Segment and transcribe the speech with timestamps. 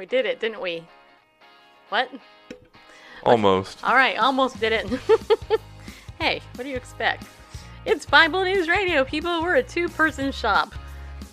[0.00, 0.82] We did it, didn't we?
[1.90, 2.10] What?
[3.22, 3.84] Almost.
[3.84, 4.88] All right, almost did it.
[6.18, 7.24] hey, what do you expect?
[7.84, 9.42] It's Bible News Radio, people.
[9.42, 10.74] We're a two person shop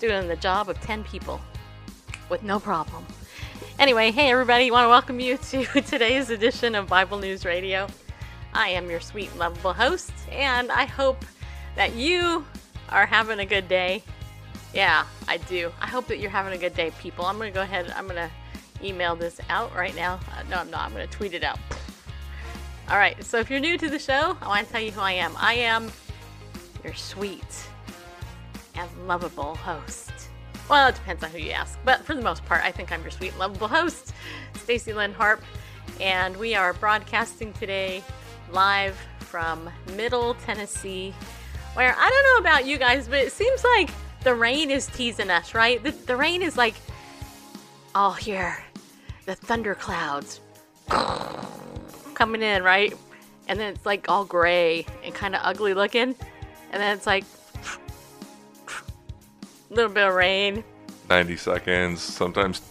[0.01, 1.39] doing the job of 10 people
[2.27, 3.05] with no problem.
[3.79, 7.87] Anyway, hey everybody, want to welcome you to today's edition of Bible News Radio.
[8.53, 11.23] I am your sweet, lovable host, and I hope
[11.77, 12.45] that you
[12.89, 14.03] are having a good day.
[14.73, 15.71] Yeah, I do.
[15.79, 17.25] I hope that you're having a good day, people.
[17.25, 18.29] I'm going to go ahead, I'm going to
[18.83, 20.19] email this out right now.
[20.31, 20.85] Uh, no, I'm not.
[20.85, 21.59] I'm going to tweet it out.
[22.89, 25.01] All right, so if you're new to the show, I want to tell you who
[25.01, 25.33] I am.
[25.37, 25.91] I am
[26.83, 27.67] your sweet
[28.75, 30.11] and lovable host.
[30.69, 33.01] Well, it depends on who you ask, but for the most part, I think I'm
[33.01, 34.13] your sweet, and lovable host,
[34.55, 35.41] Stacy Lynn Harp,
[35.99, 38.03] and we are broadcasting today
[38.51, 41.13] live from Middle Tennessee,
[41.73, 43.89] where I don't know about you guys, but it seems like
[44.23, 45.83] the rain is teasing us, right?
[45.83, 46.75] The, the rain is like,
[47.95, 48.63] all here,
[49.27, 50.39] the thunder clouds
[52.15, 52.93] coming in, right?
[53.47, 56.15] And then it's like all gray and kind of ugly looking,
[56.71, 57.25] and then it's like
[58.65, 58.71] a
[59.69, 60.63] little bit of rain.
[61.09, 62.61] 90 seconds, sometimes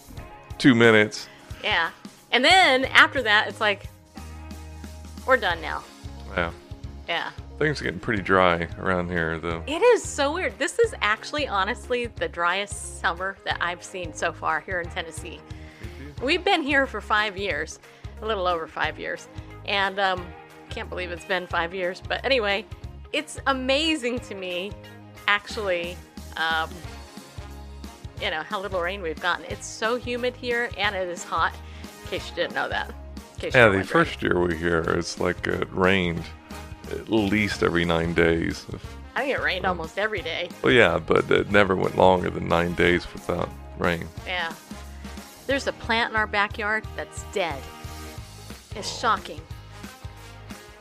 [0.59, 1.29] two minutes.
[1.63, 1.91] Yeah.
[2.33, 3.89] And then after that, it's like,
[5.27, 5.85] we're done now.
[6.35, 6.53] Yeah.
[7.07, 7.31] Yeah.
[7.59, 9.63] Things are getting pretty dry around here, though.
[9.67, 10.59] It is so weird.
[10.59, 15.41] This is actually, honestly, the driest summer that I've seen so far here in Tennessee.
[16.23, 17.79] We've been here for five years,
[18.23, 19.29] a little over five years,
[19.67, 20.27] and um,
[20.71, 22.03] can't believe it's been five years.
[22.07, 22.65] But anyway,
[23.13, 24.73] it's amazing to me,
[25.29, 25.97] actually,
[26.37, 26.71] um,
[28.23, 29.45] you know, how little rain we've gotten.
[29.47, 31.55] It's so humid here, and it is hot.
[32.03, 32.89] In case you didn't know that.
[32.89, 36.25] In case you Yeah, the first year we here, it's like it rained
[36.91, 38.65] at least every nine days.
[39.15, 40.49] I think it rained almost every day.
[40.63, 44.07] Well, yeah, but it never went longer than nine days without rain.
[44.27, 44.53] Yeah.
[45.47, 47.63] There's a plant in our backyard that's dead.
[48.75, 49.41] It's shocking.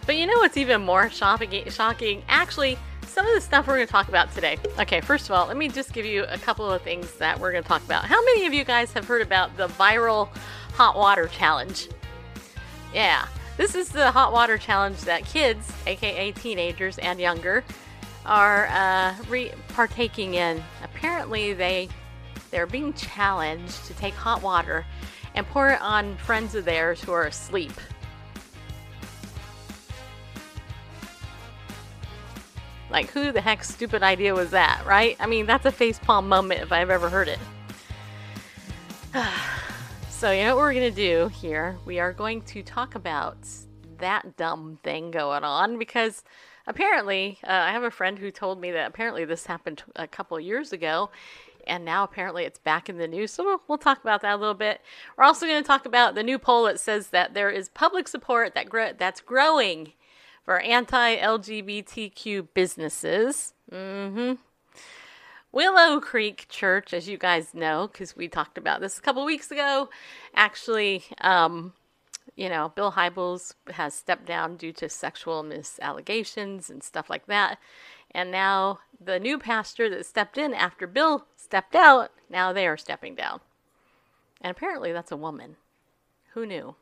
[0.05, 1.69] But you know what's even more shocking?
[1.69, 2.77] Shocking, actually,
[3.07, 4.57] some of the stuff we're going to talk about today.
[4.79, 7.51] Okay, first of all, let me just give you a couple of things that we're
[7.51, 8.05] going to talk about.
[8.05, 10.27] How many of you guys have heard about the viral
[10.73, 11.87] hot water challenge?
[12.93, 13.25] Yeah,
[13.57, 17.63] this is the hot water challenge that kids, aka teenagers and younger,
[18.25, 20.61] are uh, re- partaking in.
[20.83, 21.87] Apparently, they
[22.55, 24.85] they're being challenged to take hot water
[25.33, 27.73] and pour it on friends of theirs who are asleep.
[32.89, 35.17] Like, who the heck stupid idea was that, right?
[35.19, 37.39] I mean, that's a facepalm moment if I've ever heard it.
[40.09, 41.77] so, you know what we're going to do here?
[41.83, 43.35] We are going to talk about
[43.97, 46.23] that dumb thing going on because
[46.67, 50.39] apparently, uh, I have a friend who told me that apparently this happened a couple
[50.39, 51.09] years ago
[51.67, 53.31] and now apparently it's back in the news.
[53.31, 54.81] So we'll, we'll talk about that a little bit.
[55.17, 58.07] We're also going to talk about the new poll that says that there is public
[58.07, 59.93] support that gro- that's growing
[60.43, 63.53] for anti-LGBTQ businesses.
[63.71, 64.33] hmm
[65.51, 69.51] Willow Creek Church, as you guys know, because we talked about this a couple weeks
[69.51, 69.89] ago,
[70.35, 71.71] actually, um,
[72.35, 77.57] you know, Bill Hybels has stepped down due to sexual misallegations and stuff like that.
[78.15, 82.77] And now the new pastor that stepped in after Bill stepped out, now they are
[82.77, 83.41] stepping down.
[84.39, 85.57] And apparently that's a woman.
[86.33, 86.75] Who knew?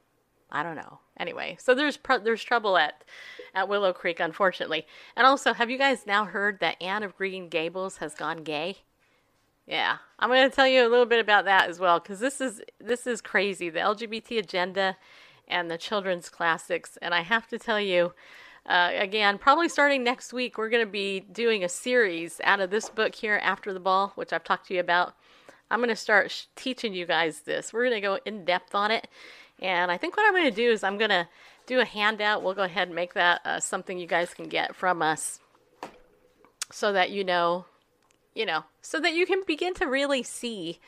[0.51, 0.99] I don't know.
[1.17, 3.03] Anyway, so there's pr- there's trouble at
[3.55, 4.85] at Willow Creek, unfortunately.
[5.15, 8.77] And also, have you guys now heard that Anne of Green Gables has gone gay?
[9.65, 12.41] Yeah, I'm going to tell you a little bit about that as well because this
[12.41, 13.71] is this is crazy.
[13.71, 14.97] The LGBT agenda
[15.47, 18.13] and the children's classics, and I have to tell you.
[18.65, 22.69] Uh, again, probably starting next week, we're going to be doing a series out of
[22.69, 25.15] this book here, After the Ball, which I've talked to you about.
[25.69, 27.73] I'm going to start sh- teaching you guys this.
[27.73, 29.07] We're going to go in depth on it.
[29.59, 31.27] And I think what I'm going to do is I'm going to
[31.65, 32.43] do a handout.
[32.43, 35.39] We'll go ahead and make that uh, something you guys can get from us
[36.71, 37.65] so that you know,
[38.33, 40.79] you know, so that you can begin to really see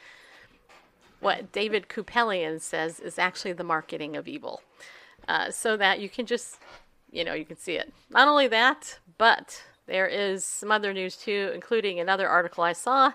[1.20, 4.62] what David Kupelian says is actually the marketing of evil.
[5.28, 6.58] Uh, so that you can just,
[7.16, 7.94] you know, you can see it.
[8.10, 13.14] Not only that, but there is some other news too, including another article I saw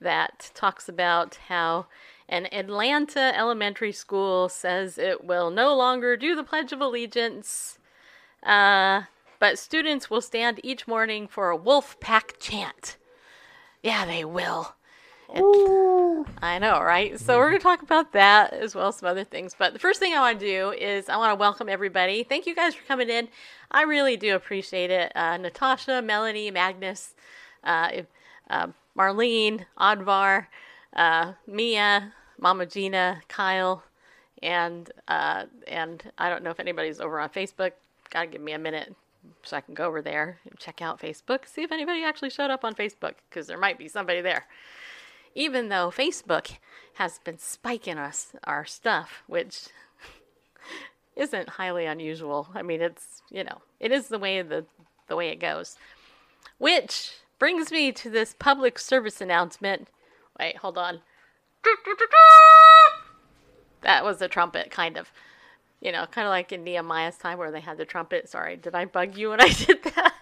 [0.00, 1.86] that talks about how
[2.28, 7.78] An Atlanta elementary school says it will no longer do the Pledge of Allegiance,
[8.42, 9.02] uh,
[9.38, 12.96] but students will stand each morning for a wolf pack chant.
[13.82, 14.74] Yeah, they will.
[15.30, 17.18] I know, right?
[17.18, 19.54] So we're going to talk about that as well as some other things.
[19.58, 22.22] But the first thing I want to do is I want to welcome everybody.
[22.22, 23.28] Thank you guys for coming in.
[23.70, 25.12] I really do appreciate it.
[25.16, 27.14] Uh, Natasha, Melanie, Magnus,
[27.64, 27.90] uh,
[28.50, 30.46] uh, Marlene, Advar,
[30.94, 33.82] uh, Mia, Mama Gina, Kyle,
[34.42, 37.72] and uh, and I don't know if anybody's over on Facebook.
[38.10, 38.94] Gotta give me a minute
[39.42, 42.50] so I can go over there and check out Facebook, see if anybody actually showed
[42.50, 44.44] up on Facebook, because there might be somebody there.
[45.34, 46.58] Even though Facebook
[46.94, 49.68] has been spiking us our stuff, which
[51.16, 52.48] isn't highly unusual.
[52.54, 54.64] I mean, it's you know, it is the way the
[55.08, 55.76] the way it goes.
[56.58, 59.88] Which brings me to this public service announcement.
[60.38, 61.00] Wait, hold on.
[63.82, 65.12] That was a trumpet, kind of.
[65.80, 68.28] You know, kind of like in Nehemiah's time where they had the trumpet.
[68.28, 70.14] Sorry, did I bug you when I did that?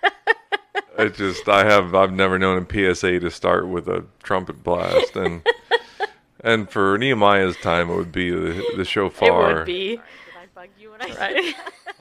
[0.99, 5.17] It just I have I've never known a PSA to start with a trumpet blast
[5.17, 5.47] and
[6.41, 9.55] and for Nehemiah's time it would be the the it shofar.
[9.57, 9.97] would be.
[9.97, 10.01] Did
[10.41, 11.55] I bug you when I did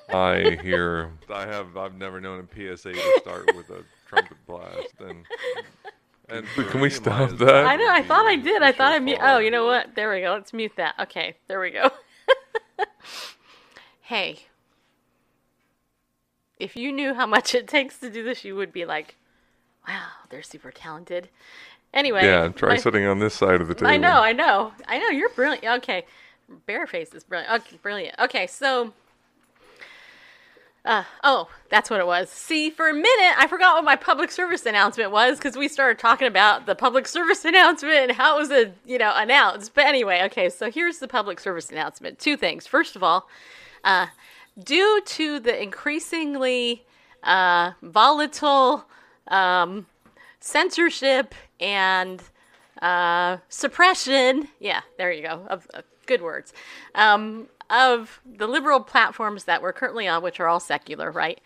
[0.10, 0.16] that?
[0.16, 4.94] I hear I have I've never known a PSA to start with a trumpet blast
[5.00, 5.26] and
[6.28, 7.66] and for Can we stop that?
[7.66, 7.90] I know.
[7.90, 8.62] I thought I did.
[8.62, 9.20] I thought I mute.
[9.22, 9.96] Oh, you know what?
[9.96, 10.34] There we go.
[10.34, 10.96] Let's mute that.
[11.00, 11.90] Okay, there we go.
[14.02, 14.40] hey,
[16.62, 19.16] if you knew how much it takes to do this, you would be like,
[19.88, 21.30] "Wow, they're super talented."
[21.94, 23.88] Anyway, Yeah, try my- sitting on this side of the table.
[23.88, 25.10] I know, I know, I know.
[25.10, 25.66] You're brilliant.
[25.84, 26.06] Okay,
[26.68, 27.54] Bareface is brilliant.
[27.64, 28.16] Okay, brilliant.
[28.20, 28.94] Okay, so.
[30.84, 32.28] Uh, oh, that's what it was.
[32.32, 36.00] See, for a minute, I forgot what my public service announcement was because we started
[36.00, 39.76] talking about the public service announcement and how it was, a, you know, announced.
[39.76, 42.18] But anyway, okay, so here's the public service announcement.
[42.18, 42.66] Two things.
[42.66, 43.30] First of all,
[43.84, 44.08] uh,
[44.62, 46.84] due to the increasingly
[47.24, 48.86] uh, volatile
[49.28, 49.86] um,
[50.40, 52.24] censorship and
[52.82, 54.48] uh, suppression.
[54.60, 55.46] Yeah, there you go.
[55.50, 55.68] Of,
[56.06, 56.54] good words.
[56.96, 61.40] Um, of the liberal platforms that we're currently on, which are all secular, right?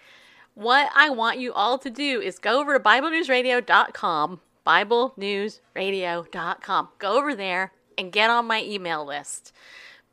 [0.55, 6.89] What I want you all to do is go over to BibleNewsRadio.com, BibleNewsRadio.com.
[6.97, 9.53] Go over there and get on my email list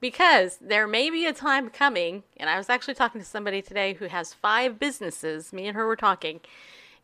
[0.02, 3.94] because there may be a time coming, and I was actually talking to somebody today
[3.94, 5.52] who has five businesses.
[5.52, 6.40] Me and her were talking,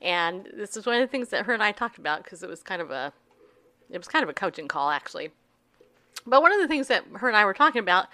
[0.02, 2.48] and this is one of the things that her and I talked about because it
[2.48, 3.12] was kind of a
[3.88, 5.30] it was kind of a coaching call actually.
[6.26, 8.08] But one of the things that her and I were talking about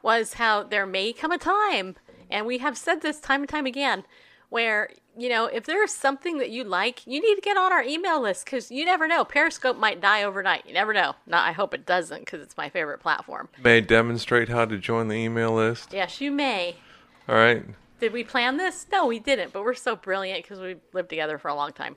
[0.00, 1.96] was how there may come a time,
[2.30, 4.04] and we have said this time and time again,
[4.48, 4.90] where,
[5.20, 8.22] you know, if there's something that you like, you need to get on our email
[8.22, 9.22] list because you never know.
[9.24, 10.64] Periscope might die overnight.
[10.66, 11.14] You never know.
[11.26, 13.48] Not, I hope it doesn't because it's my favorite platform.
[13.62, 15.92] May demonstrate how to join the email list?
[15.92, 16.76] Yes, you may.
[17.28, 17.64] All right.
[18.00, 18.86] Did we plan this?
[18.90, 21.96] No, we didn't, but we're so brilliant because we've lived together for a long time.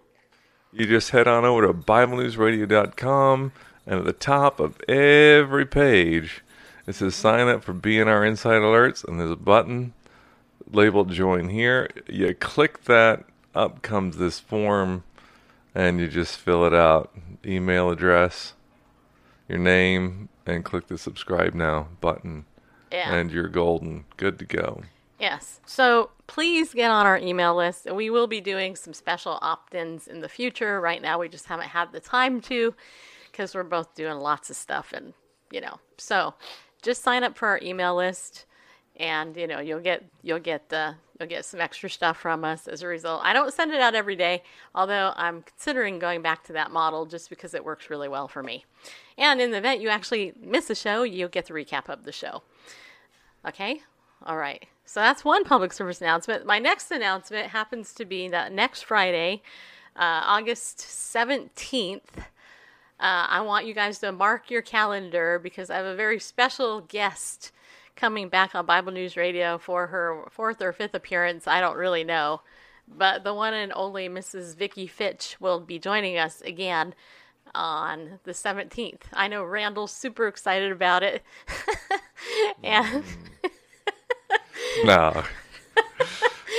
[0.74, 3.52] You just head on over to BibleNewsRadio.com,
[3.86, 6.44] and at the top of every page,
[6.86, 9.94] it says sign up for BNR Inside Alerts, and there's a button
[10.74, 11.90] labeled Join Here.
[12.08, 13.26] You click that,
[13.56, 15.04] up comes this form,
[15.76, 17.12] and you just fill it out
[17.46, 18.54] email address,
[19.48, 22.46] your name, and click the subscribe now button,
[22.92, 23.14] Yeah.
[23.14, 24.06] and you're golden.
[24.18, 24.84] Good to go.
[25.20, 25.62] Yes.
[25.66, 27.90] So please get on our email list.
[27.92, 30.82] We will be doing some special opt ins in the future.
[30.82, 32.74] Right now, we just haven't had the time to
[33.32, 35.14] because we're both doing lots of stuff and,
[35.52, 36.34] you know, so
[36.82, 38.46] just sign up for our email list
[38.98, 42.68] and you know you'll get you'll get uh, you'll get some extra stuff from us
[42.68, 44.44] as a result i don't send it out every day
[44.76, 48.44] although i'm considering going back to that model just because it works really well for
[48.44, 48.66] me
[49.18, 52.12] and in the event you actually miss a show you'll get the recap of the
[52.12, 52.44] show
[53.46, 53.82] Okay.
[54.26, 54.66] All right.
[54.86, 56.46] So that's one public service announcement.
[56.46, 59.42] My next announcement happens to be that next Friday,
[59.96, 62.22] uh, August 17th, uh,
[63.00, 67.52] I want you guys to mark your calendar because I have a very special guest
[67.96, 71.48] coming back on Bible News Radio for her fourth or fifth appearance.
[71.48, 72.42] I don't really know.
[72.88, 74.56] But the one and only Mrs.
[74.58, 76.94] Vicky Fitch will be joining us again
[77.56, 79.04] on the 17th.
[79.14, 81.24] I know Randall's super excited about it.
[82.64, 83.04] and
[84.84, 85.24] No.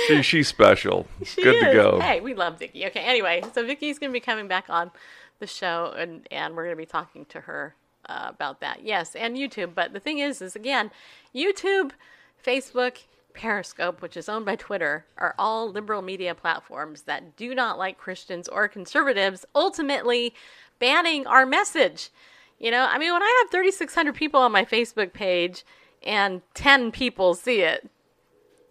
[0.07, 1.05] she, she's special.
[1.25, 1.99] She Good to go.
[1.99, 2.85] Hey, we love Vicky.
[2.87, 4.91] Okay, anyway, so Vicky's going to be coming back on
[5.39, 7.75] the show, and and we're going to be talking to her
[8.07, 8.83] uh, about that.
[8.83, 9.73] Yes, and YouTube.
[9.75, 10.91] But the thing is, is again,
[11.33, 11.91] YouTube,
[12.45, 17.77] Facebook, Periscope, which is owned by Twitter, are all liberal media platforms that do not
[17.77, 20.33] like Christians or conservatives, ultimately
[20.79, 22.09] banning our message.
[22.59, 25.65] You know, I mean, when I have 3,600 people on my Facebook page
[26.01, 27.89] and 10 people see it,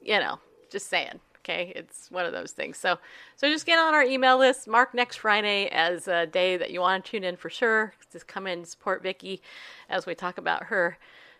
[0.02, 0.38] you know,
[0.70, 1.20] just saying.
[1.44, 2.78] Okay, it's one of those things.
[2.78, 2.96] So,
[3.36, 4.66] so just get on our email list.
[4.66, 7.92] Mark next Friday as a day that you want to tune in for sure.
[8.10, 9.42] Just come in and support Vicky
[9.90, 10.96] as we talk about her,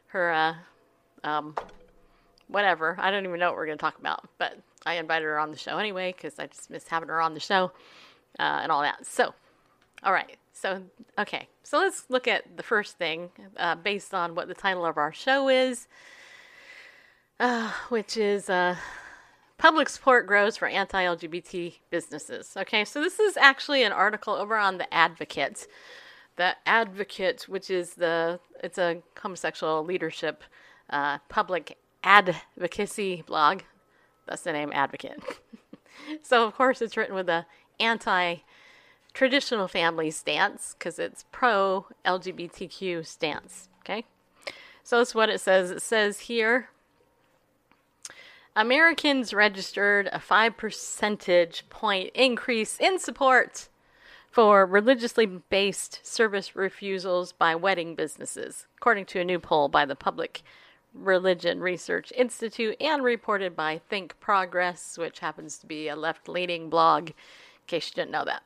[0.08, 0.54] her, uh,
[1.26, 1.54] um,
[2.48, 2.96] whatever.
[2.98, 5.50] I don't even know what we're going to talk about, but I invited her on
[5.50, 7.72] the show anyway because I just miss having her on the show
[8.38, 9.06] uh, and all that.
[9.06, 9.32] So,
[10.02, 10.36] all right.
[10.52, 10.82] So,
[11.18, 11.48] okay.
[11.62, 15.14] So let's look at the first thing uh, based on what the title of our
[15.14, 15.88] show is,
[17.40, 18.76] uh, which is uh,
[19.64, 22.54] Public Support Grows for Anti LGBT Businesses.
[22.54, 22.84] Okay.
[22.84, 25.66] So this is actually an article over on The Advocate.
[26.36, 30.44] The Advocate, which is the, it's a homosexual leadership
[30.90, 33.62] uh, public advocacy blog.
[34.26, 35.22] That's the name, Advocate.
[36.22, 37.46] so, of course, it's written with a
[37.80, 38.36] anti
[39.14, 43.70] traditional family stance because it's pro LGBTQ stance.
[43.80, 44.04] Okay.
[44.82, 45.70] So that's what it says.
[45.70, 46.68] It says here
[48.56, 53.68] Americans registered a 5 percentage point increase in support
[54.30, 59.96] for religiously based service refusals by wedding businesses, according to a new poll by the
[59.96, 60.42] Public
[60.92, 66.70] Religion Research Institute and reported by Think Progress, which happens to be a left leaning
[66.70, 67.14] blog, in
[67.66, 68.44] case you didn't know that.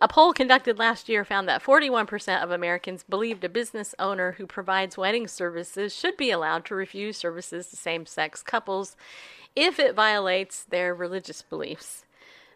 [0.00, 4.46] A poll conducted last year found that 41% of Americans believed a business owner who
[4.46, 8.96] provides wedding services should be allowed to refuse services to same sex couples
[9.56, 12.04] if it violates their religious beliefs.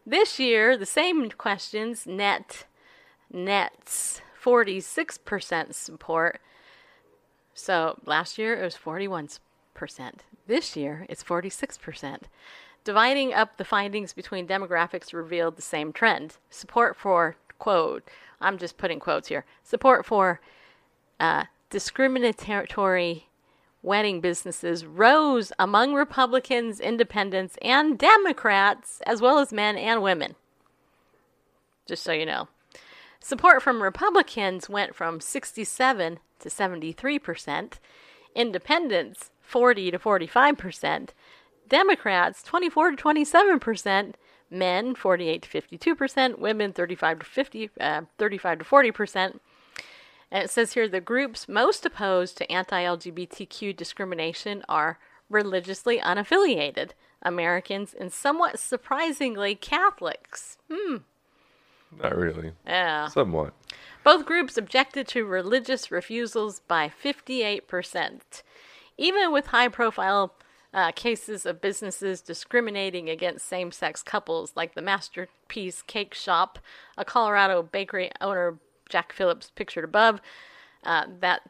[0.06, 2.66] This year, the same questions net
[3.30, 6.40] nets 46% support.
[7.54, 9.38] So last year it was 41%.
[10.46, 12.22] This year it's 46%.
[12.84, 16.36] Dividing up the findings between demographics revealed the same trend.
[16.50, 18.08] Support for, quote,
[18.40, 20.40] I'm just putting quotes here, support for
[21.18, 23.28] uh, discriminatory
[23.82, 30.34] wedding businesses rose among Republicans, independents, and Democrats, as well as men and women.
[31.86, 32.48] Just so you know.
[33.20, 37.72] Support from Republicans went from 67 to 73%,
[38.34, 41.08] independents 40 to 45%,
[41.68, 44.14] Democrats 24 to 27%,
[44.50, 49.38] men 48 to 52%, women 35 to 50 uh, 35 to 40%.
[50.30, 54.98] And it says here the groups most opposed to anti-LGBTQ discrimination are
[55.30, 56.90] religiously unaffiliated
[57.22, 60.58] Americans and somewhat surprisingly Catholics.
[60.70, 60.96] Hmm.
[62.02, 62.52] Not really.
[62.66, 63.08] Yeah.
[63.08, 63.54] Somewhat.
[64.02, 68.42] Both groups objected to religious refusals by 58%.
[68.98, 70.34] Even with high profile
[70.74, 76.58] uh, cases of businesses discriminating against same sex couples, like the Masterpiece Cake Shop,
[76.98, 80.20] a Colorado bakery owner, Jack Phillips, pictured above,
[80.82, 81.42] uh, that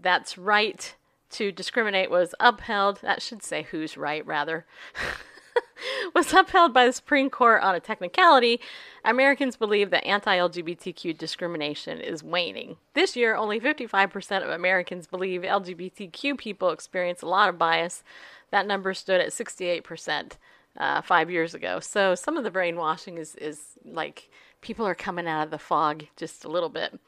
[0.00, 0.94] that's right
[1.30, 3.00] to discriminate was upheld.
[3.02, 4.64] That should say who's right, rather.
[6.14, 8.60] was upheld by the Supreme Court on a technicality,
[9.04, 12.76] Americans believe that anti LGBTQ discrimination is waning.
[12.94, 18.02] This year, only 55% of Americans believe LGBTQ people experience a lot of bias.
[18.50, 20.32] That number stood at 68%
[20.76, 21.80] uh, five years ago.
[21.80, 26.04] So some of the brainwashing is, is like people are coming out of the fog
[26.16, 26.98] just a little bit.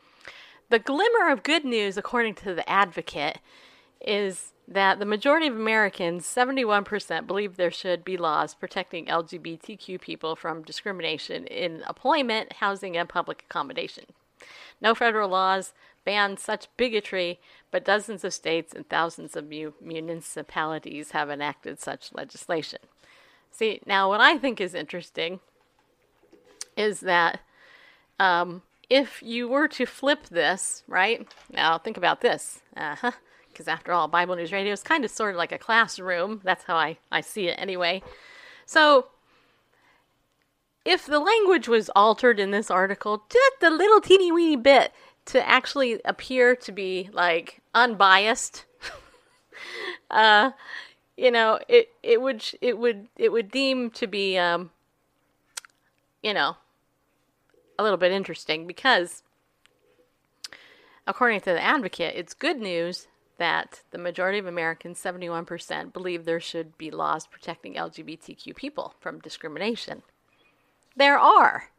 [0.71, 3.39] The glimmer of good news, according to The Advocate,
[4.01, 10.37] is that the majority of Americans, 71%, believe there should be laws protecting LGBTQ people
[10.37, 14.05] from discrimination in employment, housing, and public accommodation.
[14.81, 15.73] No federal laws
[16.05, 17.39] ban such bigotry,
[17.71, 22.81] but dozens of states and thousands of mu- municipalities have enacted such legislation.
[23.51, 25.41] See, now what I think is interesting
[26.77, 27.41] is that
[28.19, 31.27] um, if you were to flip this, right?
[31.53, 32.63] Now think about this.
[32.77, 33.13] Uh-huh
[33.53, 36.41] because after all, Bible News Radio is kind of sort of like a classroom.
[36.45, 38.03] That's how I, I see it anyway.
[38.67, 39.09] So,
[40.85, 44.93] if the language was altered in this article just a little teeny weeny bit
[45.27, 48.65] to actually appear to be like unbiased,
[50.11, 50.51] uh,
[51.17, 54.71] you know, it it would it would it would deem to be um,
[56.23, 56.57] you know,
[57.79, 59.23] a little bit interesting because
[61.07, 66.41] according to the advocate, it's good news that the majority of Americans, 71%, believe there
[66.41, 70.03] should be laws protecting LGBTQ people from discrimination.
[70.97, 71.71] There are.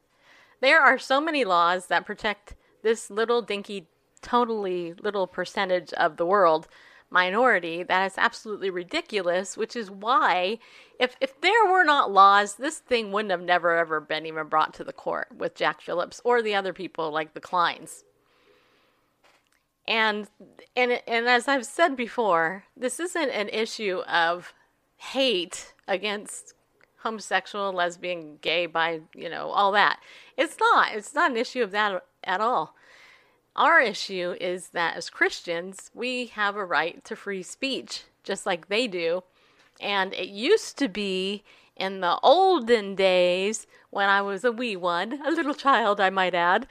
[0.62, 3.88] There are so many laws that protect this little dinky,
[4.22, 6.68] totally little percentage of the world
[7.10, 10.58] minority that is absolutely ridiculous, which is why,
[11.00, 14.74] if, if there were not laws, this thing wouldn't have never ever been even brought
[14.74, 18.04] to the court with Jack Phillips or the other people like the Kleins
[19.88, 20.28] And
[20.76, 24.54] and and as I've said before, this isn't an issue of
[24.98, 26.54] hate against
[27.00, 30.00] homosexual, lesbian, gay, by you know, all that.
[30.38, 30.94] It's not.
[30.94, 32.76] It's not an issue of that at all.
[33.56, 38.68] Our issue is that as Christians, we have a right to free speech, just like
[38.68, 39.24] they do.
[39.80, 41.44] And it used to be
[41.76, 46.34] in the olden days when I was a wee one, a little child, I might
[46.34, 46.68] add,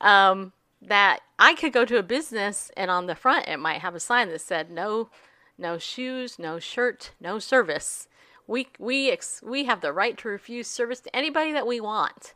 [0.00, 3.94] um, that I could go to a business and on the front it might have
[3.94, 5.10] a sign that said no,
[5.58, 8.08] no shoes, no shirt, no service.
[8.46, 12.34] We we ex- we have the right to refuse service to anybody that we want,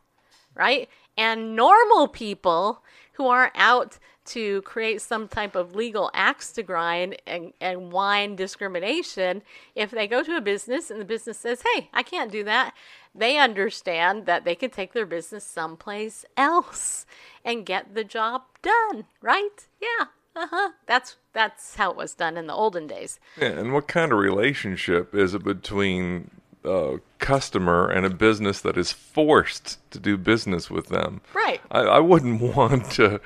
[0.53, 0.87] right?
[1.17, 2.83] And normal people
[3.13, 8.35] who aren't out to create some type of legal axe to grind and, and whine
[8.35, 9.43] discrimination,
[9.75, 12.73] if they go to a business and the business says, hey, I can't do that,
[13.15, 17.05] they understand that they can take their business someplace else
[17.43, 19.67] and get the job done, right?
[19.81, 20.07] Yeah.
[20.35, 20.71] Uh-huh.
[20.85, 23.19] That's that's how it was done in the olden days.
[23.39, 26.29] Yeah, and what kind of relationship is it between
[26.65, 31.21] a customer and a business that is forced to do business with them?
[31.33, 31.61] Right.
[31.71, 33.21] I, I wouldn't want to.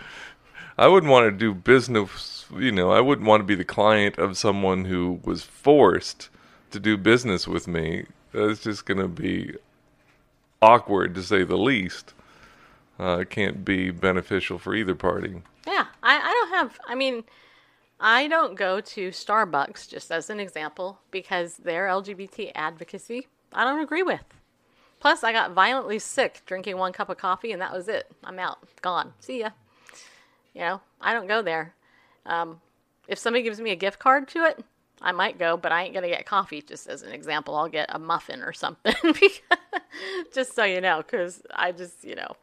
[0.77, 2.45] I wouldn't want to do business.
[2.55, 6.29] You know, I wouldn't want to be the client of someone who was forced
[6.71, 8.05] to do business with me.
[8.33, 9.55] That's just going to be
[10.61, 12.13] awkward to say the least.
[12.97, 15.41] Uh, can't be beneficial for either party.
[15.65, 17.23] Yeah, I, I don't have, I mean,
[17.99, 23.81] I don't go to Starbucks, just as an example, because their LGBT advocacy I don't
[23.81, 24.23] agree with.
[24.99, 28.11] Plus, I got violently sick drinking one cup of coffee, and that was it.
[28.23, 28.59] I'm out.
[28.81, 29.13] Gone.
[29.19, 29.49] See ya.
[30.53, 31.73] You know, I don't go there.
[32.25, 32.59] Um,
[33.07, 34.63] if somebody gives me a gift card to it,
[35.01, 36.61] I might go, but I ain't gonna get coffee.
[36.61, 38.95] Just as an example, I'll get a muffin or something,
[40.33, 42.35] just so you know, because I just, you know,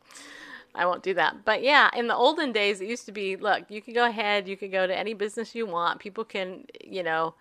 [0.74, 1.44] I won't do that.
[1.44, 4.48] But yeah, in the olden days, it used to be, look, you can go ahead,
[4.48, 6.00] you can go to any business you want.
[6.00, 7.34] People can, you know,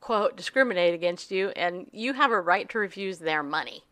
[0.00, 3.84] quote, discriminate against you, and you have a right to refuse their money.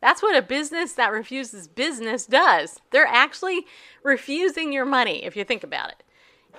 [0.00, 2.80] That's what a business that refuses business does.
[2.90, 3.64] They're actually
[4.02, 6.02] refusing your money if you think about it.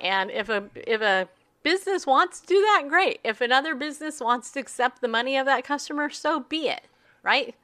[0.01, 1.29] And if a if a
[1.65, 3.19] business wants to do that, great.
[3.23, 6.83] If another business wants to accept the money of that customer, so be it,
[7.23, 7.55] right?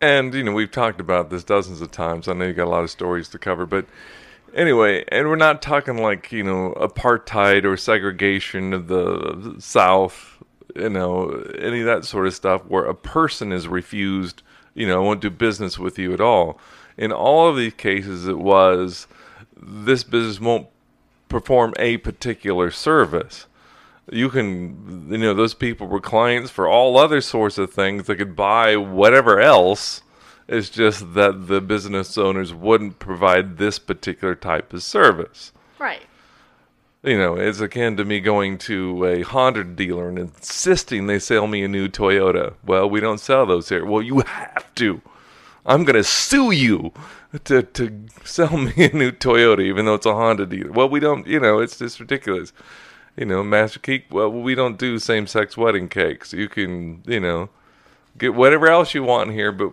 [0.00, 2.26] And you know, we've talked about this dozens of times.
[2.26, 3.84] I know you got a lot of stories to cover, but
[4.54, 10.42] anyway, and we're not talking like you know apartheid or segregation of the South,
[10.74, 11.28] you know,
[11.58, 15.20] any of that sort of stuff, where a person is refused, you know, I won't
[15.20, 16.58] do business with you at all.
[16.96, 19.06] In all of these cases, it was
[19.54, 20.68] this business won't
[21.30, 23.46] perform a particular service.
[24.12, 28.06] You can, you know, those people were clients for all other sorts of things.
[28.06, 30.02] They could buy whatever else.
[30.48, 35.52] It's just that the business owners wouldn't provide this particular type of service.
[35.78, 36.02] Right.
[37.02, 41.46] You know, it's akin to me going to a Honda dealer and insisting they sell
[41.46, 42.54] me a new Toyota.
[42.66, 43.86] Well, we don't sell those here.
[43.86, 45.00] Well, you have to.
[45.64, 46.92] I'm going to sue you
[47.44, 50.72] to to sell me a new Toyota, even though it's a Honda dealer.
[50.72, 51.26] Well, we don't.
[51.26, 52.52] You know, it's just ridiculous.
[53.16, 54.06] You know, Master Cake.
[54.10, 56.32] Well, we don't do same sex wedding cakes.
[56.32, 57.50] You can, you know,
[58.16, 59.72] get whatever else you want here, but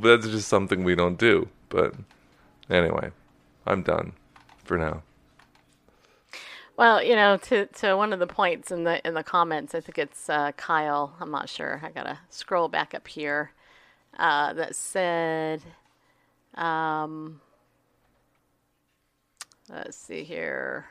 [0.00, 1.48] that's just something we don't do.
[1.68, 1.94] But
[2.68, 3.10] anyway,
[3.66, 4.12] I'm done
[4.64, 5.02] for now.
[6.76, 9.80] Well, you know, to to one of the points in the in the comments, I
[9.80, 11.14] think it's uh, Kyle.
[11.20, 11.80] I'm not sure.
[11.84, 13.52] I gotta scroll back up here.
[14.18, 15.62] Uh, that said,
[16.54, 17.40] um,
[19.68, 20.86] let's see here.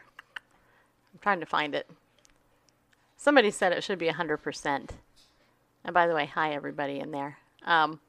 [1.14, 1.90] I'm trying to find it.
[3.18, 4.90] Somebody said it should be 100%.
[5.84, 7.38] And by the way, hi everybody in there.
[7.66, 8.00] Um,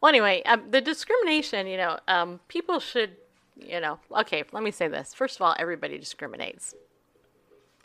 [0.00, 3.12] well, anyway, um, the discrimination, you know, um, people should,
[3.56, 5.14] you know, okay, let me say this.
[5.14, 6.74] First of all, everybody discriminates.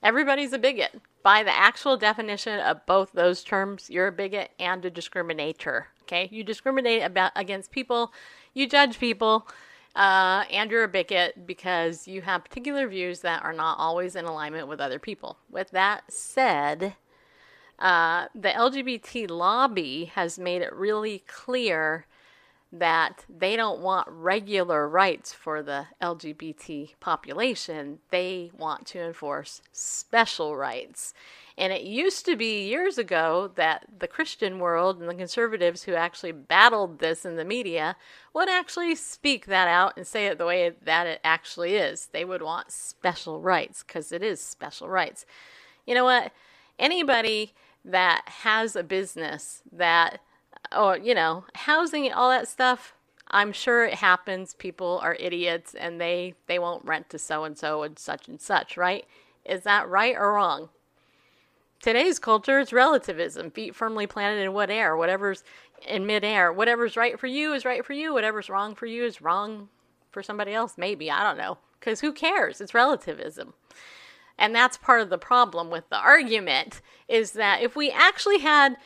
[0.03, 0.99] Everybody's a bigot.
[1.23, 5.85] By the actual definition of both those terms, you're a bigot and a discriminator.
[6.03, 8.11] Okay, you discriminate about against people,
[8.53, 9.47] you judge people,
[9.95, 14.25] uh, and you're a bigot because you have particular views that are not always in
[14.25, 15.37] alignment with other people.
[15.49, 16.95] With that said,
[17.79, 22.05] uh, the LGBT lobby has made it really clear
[22.71, 27.99] that they don't want regular rights for the LGBT population.
[28.11, 31.13] They want to enforce special rights.
[31.57, 35.93] And it used to be years ago that the Christian world and the conservatives who
[35.93, 37.97] actually battled this in the media
[38.33, 42.07] would actually speak that out and say it the way that it actually is.
[42.13, 45.25] They would want special rights because it is special rights.
[45.85, 46.31] You know what?
[46.79, 47.53] Anybody
[47.83, 50.21] that has a business that
[50.75, 52.93] or you know housing all that stuff
[53.29, 57.57] i'm sure it happens people are idiots and they they won't rent to so and
[57.57, 59.05] so and such and such right
[59.45, 60.69] Is that right or wrong?
[61.81, 65.43] Today's culture is relativism, feet firmly planted in what air, whatever's
[65.87, 66.53] in midair.
[66.53, 68.13] Whatever's right for you is right for you.
[68.13, 69.69] Whatever's wrong for you is wrong
[70.11, 71.09] for somebody else, maybe.
[71.09, 71.57] I don't know.
[71.79, 72.61] Because who cares?
[72.61, 73.55] It's relativism.
[74.37, 78.77] And that's part of the problem with the argument is that if we actually had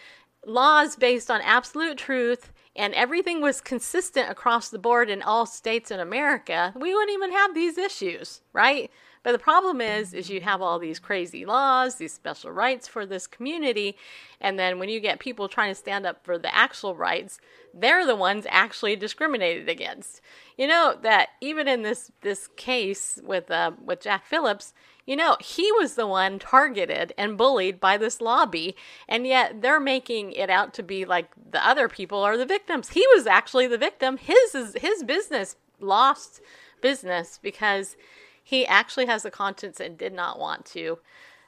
[0.46, 5.92] laws based on absolute truth and everything was consistent across the board in all states
[5.92, 8.92] in America, we wouldn't even have these issues, right?
[9.24, 13.08] But the problem is, is you have all these crazy laws, these special rights for
[13.08, 13.98] this community,
[14.40, 17.40] and then when you get people trying to stand up for the actual rights,
[17.74, 20.22] they're the ones actually discriminated against.
[20.60, 24.76] You know that even in this this case with uh, with Jack Phillips,
[25.06, 28.76] you know he was the one targeted and bullied by this lobby,
[29.08, 32.90] and yet they're making it out to be like the other people are the victims.
[32.90, 34.18] He was actually the victim.
[34.18, 36.42] His is his business lost
[36.82, 37.96] business because
[38.44, 41.00] he actually has the conscience and did not want to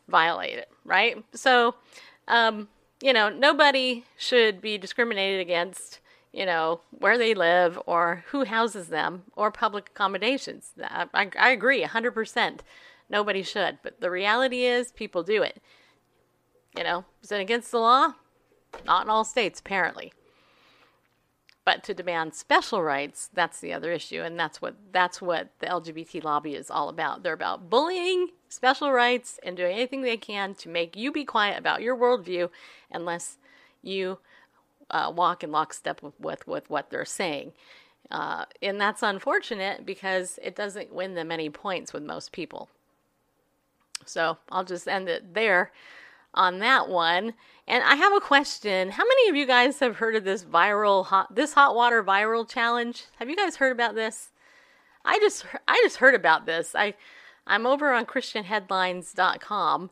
[0.07, 1.23] violate it, right?
[1.33, 1.75] So,
[2.27, 2.69] um,
[3.01, 5.99] you know, nobody should be discriminated against,
[6.33, 10.71] you know, where they live or who houses them or public accommodations.
[10.81, 12.59] I, I agree 100%.
[13.09, 13.79] Nobody should.
[13.83, 15.61] But the reality is, people do it.
[16.77, 18.13] You know, is it against the law?
[18.85, 20.13] Not in all states, apparently.
[21.65, 25.67] But to demand special rights, that's the other issue, and that's what that's what the
[25.67, 27.23] LGBT lobby is all about.
[27.23, 31.59] They're about bullying special rights and doing anything they can to make you be quiet
[31.59, 32.49] about your worldview,
[32.89, 33.37] unless
[33.81, 34.19] you
[34.89, 37.51] uh, walk in lockstep with, with, with what they're saying.
[38.09, 42.69] Uh, and that's unfortunate because it doesn't win them any points with most people.
[44.07, 45.71] So I'll just end it there
[46.33, 47.33] on that one.
[47.67, 48.91] And I have a question.
[48.91, 52.47] How many of you guys have heard of this viral hot this hot water viral
[52.47, 53.05] challenge?
[53.19, 54.31] Have you guys heard about this?
[55.03, 56.75] I just I just heard about this.
[56.75, 56.93] I
[57.45, 59.89] I'm over on christianheadlines.com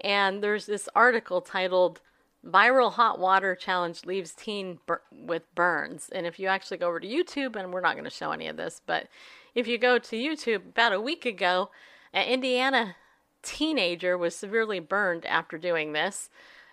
[0.00, 2.00] and there's this article titled
[2.46, 6.10] Viral Hot Water Challenge Leaves Teen bur- with Burns.
[6.12, 8.48] And if you actually go over to YouTube, and we're not going to show any
[8.48, 9.08] of this, but
[9.54, 11.70] if you go to YouTube, about a week ago,
[12.12, 12.96] an Indiana
[13.44, 16.30] teenager was severely burned after doing this.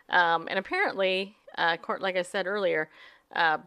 [0.09, 2.89] Um, and apparently, uh, like I said earlier,
[3.35, 3.59] uh,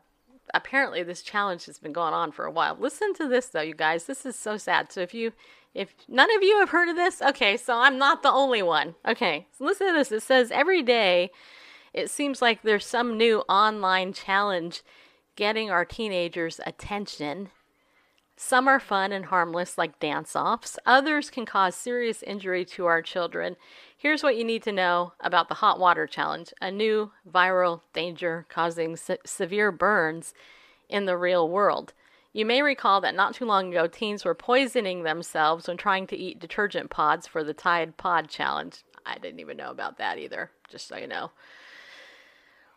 [0.52, 2.76] apparently this challenge has been going on for a while.
[2.78, 4.04] Listen to this though, you guys.
[4.04, 4.92] This is so sad.
[4.92, 5.32] So if you
[5.74, 8.94] if none of you have heard of this, okay, so I'm not the only one.
[9.06, 10.12] Okay, so listen to this.
[10.12, 11.30] It says every day
[11.92, 14.82] it seems like there's some new online challenge
[15.36, 17.50] getting our teenagers' attention.
[18.36, 20.78] Some are fun and harmless, like dance offs.
[20.84, 23.56] Others can cause serious injury to our children.
[23.96, 28.44] Here's what you need to know about the hot water challenge a new viral danger
[28.48, 30.34] causing se- severe burns
[30.88, 31.92] in the real world.
[32.32, 36.16] You may recall that not too long ago, teens were poisoning themselves when trying to
[36.16, 38.82] eat detergent pods for the Tide Pod Challenge.
[39.06, 41.30] I didn't even know about that either, just so you know.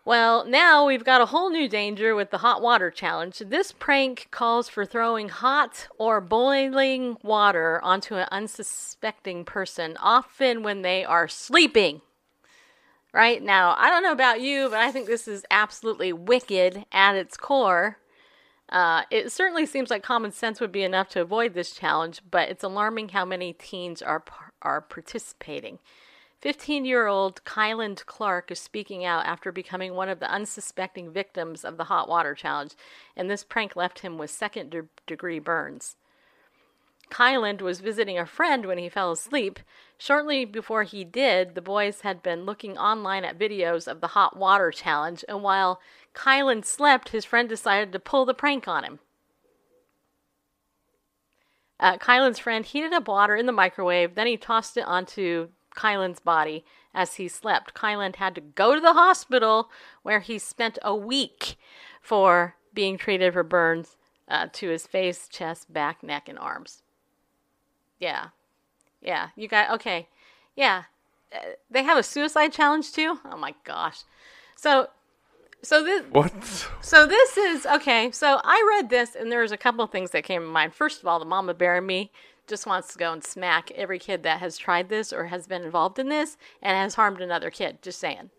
[0.08, 3.39] Well, now we've got a whole new danger with the hot water challenge.
[3.39, 10.82] This prank calls for throwing hot or boiling water onto an unsuspecting person, often when
[10.82, 12.00] they are sleeping.
[13.12, 17.15] Right now, I don't know about you, but I think this is absolutely wicked at
[17.17, 17.98] its core.
[18.70, 22.48] Uh, it certainly seems like common sense would be enough to avoid this challenge, but
[22.48, 24.24] it's alarming how many teens are
[24.62, 25.80] are participating.
[26.41, 31.65] 15 year old Kyland Clark is speaking out after becoming one of the unsuspecting victims
[31.65, 32.76] of the hot water challenge,
[33.15, 35.95] and this prank left him with second de- degree burns.
[37.10, 39.60] Kyland was visiting a friend when he fell asleep.
[39.97, 44.38] Shortly before he did, the boys had been looking online at videos of the hot
[44.38, 45.80] water challenge, and while
[46.13, 49.00] Kyland slept, his friend decided to pull the prank on him.
[51.80, 56.20] Uh, Kyland's friend heated up water in the microwave, then he tossed it onto Kylan's
[56.20, 57.74] body as he slept.
[57.74, 59.70] Kylan had to go to the hospital
[60.04, 61.56] where he spent a week
[62.02, 63.96] for being treated for burns
[64.28, 66.82] uh, to his face, chest, back, neck, and arms.
[68.00, 68.28] Yeah.
[69.02, 69.30] Yeah.
[69.36, 70.08] You got, okay.
[70.56, 70.84] Yeah.
[71.34, 73.20] Uh, they have a suicide challenge too?
[73.26, 74.00] Oh my gosh.
[74.56, 74.88] So,
[75.62, 76.04] so this.
[76.12, 76.34] What?
[76.82, 78.12] So this is, okay.
[78.12, 80.74] So I read this and there was a couple of things that came to mind.
[80.74, 82.12] First of all, the mama bear and me
[82.48, 85.64] just wants to go and smack every kid that has tried this or has been
[85.64, 87.82] involved in this and has harmed another kid.
[87.82, 88.30] Just saying.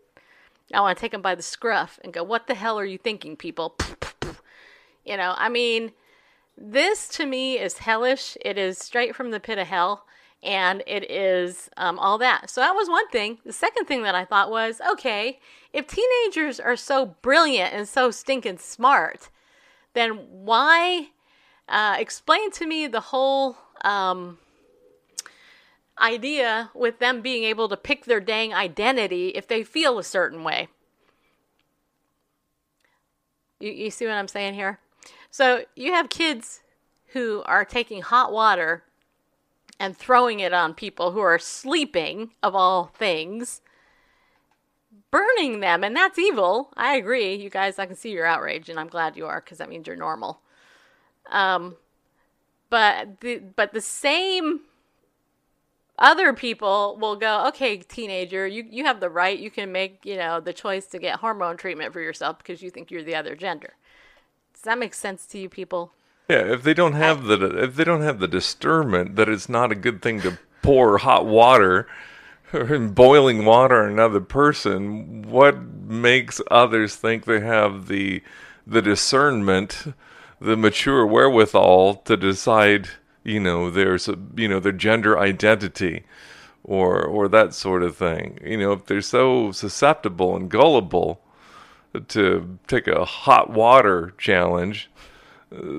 [0.73, 2.97] I want to take them by the scruff and go, What the hell are you
[2.97, 3.75] thinking, people?
[5.05, 5.93] You know, I mean,
[6.55, 8.37] this to me is hellish.
[8.41, 10.05] It is straight from the pit of hell,
[10.43, 12.51] and it is um, all that.
[12.51, 13.39] So that was one thing.
[13.43, 15.39] The second thing that I thought was okay,
[15.73, 19.29] if teenagers are so brilliant and so stinking smart,
[19.93, 21.07] then why
[21.67, 24.37] uh, explain to me the whole um,
[25.99, 30.43] idea with them being able to pick their dang identity if they feel a certain
[30.43, 30.67] way.
[33.59, 34.79] You, you see what I'm saying here?
[35.31, 36.61] So you have kids
[37.07, 38.83] who are taking hot water
[39.79, 43.61] and throwing it on people who are sleeping, of all things,
[45.09, 46.71] burning them, and that's evil.
[46.75, 47.35] I agree.
[47.35, 49.87] You guys, I can see your outrage, and I'm glad you are because that means
[49.87, 50.41] you're normal.
[51.31, 51.77] Um,
[52.69, 54.61] but the but the same
[55.99, 60.15] other people will go, okay, teenager, you, you have the right, you can make, you
[60.15, 63.35] know, the choice to get hormone treatment for yourself because you think you're the other
[63.35, 63.73] gender.
[64.53, 65.91] Does that make sense to you people?
[66.29, 69.71] Yeah, if they don't have the if they don't have the discernment that it's not
[69.71, 71.87] a good thing to pour hot water
[72.53, 78.21] or boiling water on another person, what makes others think they have the
[78.67, 79.95] the discernment,
[80.41, 82.89] the mature wherewithal to decide,
[83.23, 86.03] you know, there's a you know, their gender identity
[86.63, 88.39] or or that sort of thing.
[88.43, 91.21] You know, if they're so susceptible and gullible
[92.09, 94.89] to take a hot water challenge,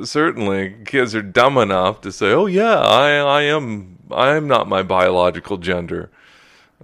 [0.05, 4.69] certainly kids are dumb enough to say, "Oh yeah, I I am I am not
[4.69, 6.11] my biological gender."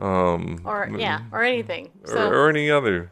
[0.01, 1.91] Um, or yeah, or anything.
[2.05, 3.11] So, or, or any other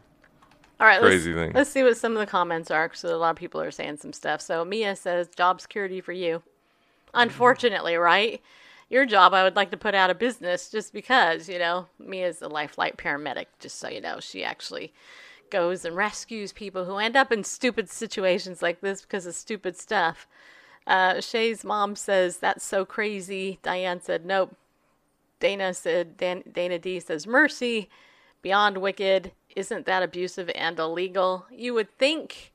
[0.79, 1.53] all right, crazy let's, thing.
[1.53, 3.97] Let's see what some of the comments are because a lot of people are saying
[3.97, 4.41] some stuff.
[4.41, 6.43] So Mia says, "Job security for you."
[7.13, 8.41] Unfortunately, right?
[8.89, 12.41] Your job, I would like to put out of business just because you know Mia's
[12.41, 13.45] a lifelike paramedic.
[13.59, 14.93] Just so you know, she actually
[15.49, 19.77] goes and rescues people who end up in stupid situations like this because of stupid
[19.77, 20.27] stuff.
[20.87, 23.59] Uh, Shay's mom says, That's so crazy.
[23.63, 24.55] Diane said, Nope.
[25.39, 27.89] Dana said, Dan- Dana D says, Mercy.
[28.41, 29.31] Beyond wicked.
[29.55, 31.45] Isn't that abusive and illegal?
[31.51, 32.51] You would think.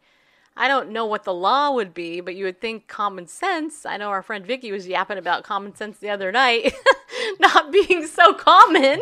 [0.57, 3.87] I don't know what the law would be, but you would think common sense.
[3.87, 6.75] I know our friend Vicky was yapping about common sense the other night,
[7.41, 9.01] not being so common.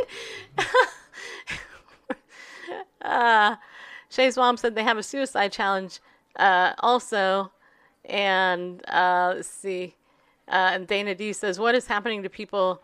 [3.03, 3.57] uh,
[4.09, 6.01] Shay's mom said they have a suicide challenge
[6.39, 7.51] uh, also.
[8.05, 9.97] And uh, let's see.
[10.47, 12.83] Uh, and Dana D says, What is happening to people?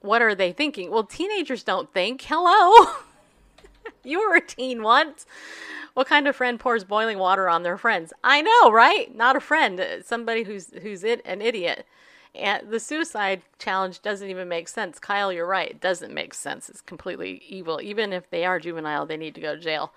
[0.00, 0.90] What are they thinking?
[0.90, 2.22] Well, teenagers don't think.
[2.22, 2.92] Hello.
[4.04, 5.26] you were a teen once.
[5.94, 8.12] What kind of friend pours boiling water on their friends?
[8.22, 9.14] I know, right?
[9.14, 10.02] Not a friend.
[10.04, 11.86] Somebody who's who's it, an idiot.
[12.34, 14.98] And the suicide challenge doesn't even make sense.
[14.98, 15.70] Kyle, you're right.
[15.70, 16.68] It doesn't make sense.
[16.68, 17.80] It's completely evil.
[17.82, 19.92] Even if they are juvenile, they need to go to jail.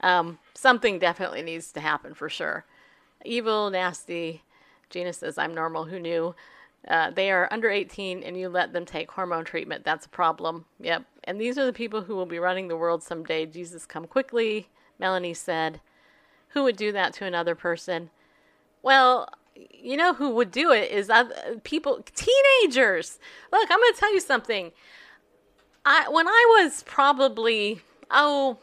[0.00, 2.64] Um, something definitely needs to happen for sure.
[3.24, 4.42] Evil, nasty.
[4.90, 5.84] Gina says, I'm normal.
[5.84, 6.34] Who knew?
[6.88, 9.84] Uh, they are under 18 and you let them take hormone treatment.
[9.84, 10.64] That's a problem.
[10.80, 11.04] Yep.
[11.24, 13.46] And these are the people who will be running the world someday.
[13.46, 14.68] Jesus, come quickly.
[14.98, 15.80] Melanie said,
[16.50, 18.10] Who would do that to another person?
[18.82, 21.10] Well, you know who would do it is
[21.62, 23.18] people, teenagers.
[23.52, 24.72] Look, I'm going to tell you something.
[25.84, 28.58] I when I was probably oh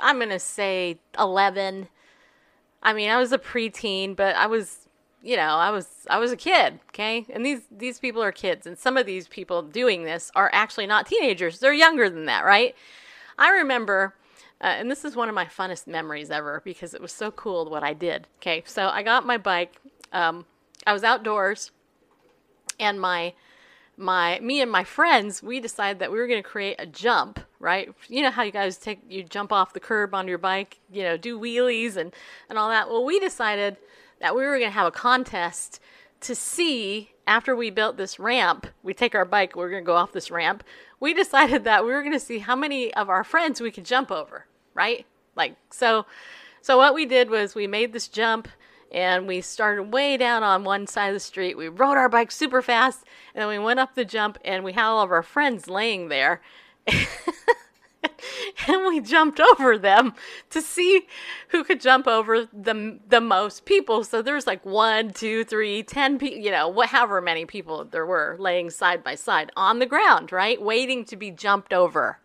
[0.00, 1.88] I'm going to say 11.
[2.82, 4.79] I mean, I was a preteen, but I was,
[5.22, 7.26] you know, I was I was a kid, okay?
[7.30, 10.86] And these these people are kids, and some of these people doing this are actually
[10.86, 11.58] not teenagers.
[11.58, 12.74] They're younger than that, right?
[13.38, 14.14] I remember
[14.62, 17.68] uh, and this is one of my funnest memories ever because it was so cool
[17.70, 18.26] what I did.
[18.38, 19.76] Okay, so I got my bike.
[20.12, 20.44] Um,
[20.86, 21.70] I was outdoors,
[22.78, 23.32] and my
[23.96, 27.38] my me and my friends we decided that we were going to create a jump
[27.58, 30.78] right you know how you guys take you jump off the curb on your bike
[30.90, 32.14] you know do wheelies and
[32.48, 33.76] and all that well we decided
[34.20, 35.80] that we were going to have a contest
[36.20, 39.96] to see after we built this ramp we take our bike we're going to go
[39.96, 40.62] off this ramp
[40.98, 43.84] we decided that we were going to see how many of our friends we could
[43.84, 45.06] jump over right
[45.36, 46.06] like so
[46.62, 48.48] so what we did was we made this jump
[48.92, 51.56] and we started way down on one side of the street.
[51.56, 53.04] We rode our bike super fast,
[53.34, 56.08] and then we went up the jump, and we had all of our friends laying
[56.08, 56.40] there.
[58.68, 60.14] and we jumped over them
[60.50, 61.06] to see
[61.48, 64.04] who could jump over the the most people.
[64.04, 68.36] So there's like one, two, three, ten people, you know, however many people there were
[68.38, 72.18] laying side by side on the ground, right, waiting to be jumped over.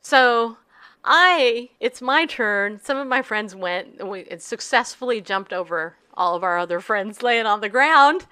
[0.00, 0.56] So
[1.04, 2.80] I, it's my turn.
[2.82, 7.22] Some of my friends went and we successfully jumped over all of our other friends
[7.22, 8.26] laying on the ground.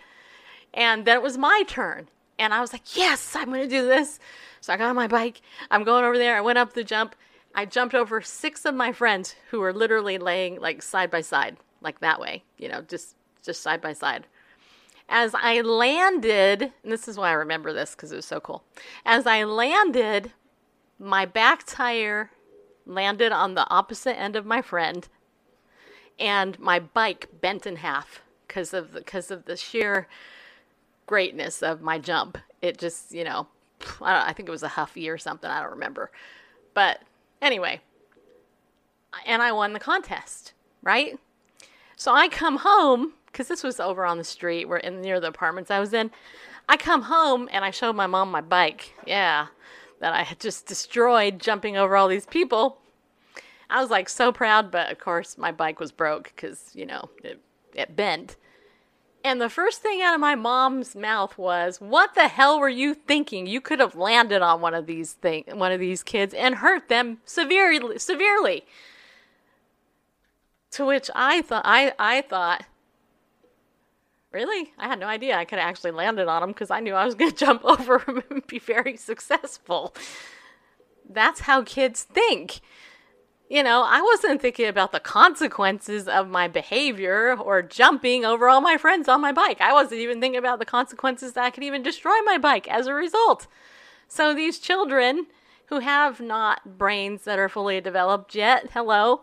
[0.74, 2.08] And then it was my turn.
[2.38, 4.20] And I was like, yes, I'm going to do this.
[4.60, 5.40] So I got on my bike.
[5.70, 6.36] I'm going over there.
[6.36, 7.14] I went up the jump.
[7.54, 11.56] I jumped over six of my friends who were literally laying like side by side,
[11.80, 14.26] like that way, you know, just just side by side.
[15.08, 18.62] As I landed, and this is why I remember this because it was so cool.
[19.06, 20.32] As I landed,
[20.98, 22.30] my back tire
[22.84, 25.08] landed on the opposite end of my friend,
[26.18, 30.08] and my bike bent in half because of because of the sheer
[31.06, 32.38] greatness of my jump.
[32.60, 33.48] It just, you know,
[34.01, 35.51] I, I think it was a huffy or something.
[35.51, 36.11] I don't remember.
[36.74, 37.01] But
[37.42, 37.81] anyway,
[39.27, 41.18] and I won the contest, right?
[41.96, 45.29] So I come home because this was over on the street, where in near the
[45.29, 46.11] apartments I was in.
[46.68, 48.94] I come home and I show my mom my bike.
[49.07, 49.46] Yeah,
[50.01, 52.79] that I had just destroyed jumping over all these people.
[53.70, 57.11] I was like so proud, but of course my bike was broke because you know
[57.22, 57.40] it,
[57.74, 58.37] it bent.
[59.24, 62.94] And the first thing out of my mom's mouth was, "What the hell were you
[62.94, 63.46] thinking?
[63.46, 66.88] You could have landed on one of these thing, one of these kids, and hurt
[66.88, 68.64] them severely." Severely.
[70.72, 72.64] To which I thought, I I thought,
[74.31, 76.94] really, I had no idea I could have actually landed on him because I knew
[76.94, 79.94] I was going to jump over him and be very successful.
[81.09, 82.61] That's how kids think
[83.48, 88.61] you know, I wasn't thinking about the consequences of my behavior or jumping over all
[88.61, 89.61] my friends on my bike.
[89.61, 92.87] I wasn't even thinking about the consequences that I could even destroy my bike as
[92.87, 93.46] a result.
[94.06, 95.26] So these children
[95.66, 99.22] who have not brains that are fully developed yet, hello,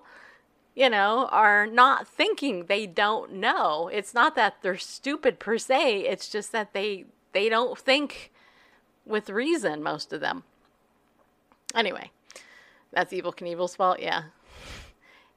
[0.75, 3.89] you know, are not thinking they don't know.
[3.93, 8.31] It's not that they're stupid per se, it's just that they they don't think
[9.05, 10.43] with reason most of them.
[11.73, 12.11] Anyway,
[12.95, 13.99] that's Evel Knievel's fault.
[13.99, 14.23] Yeah,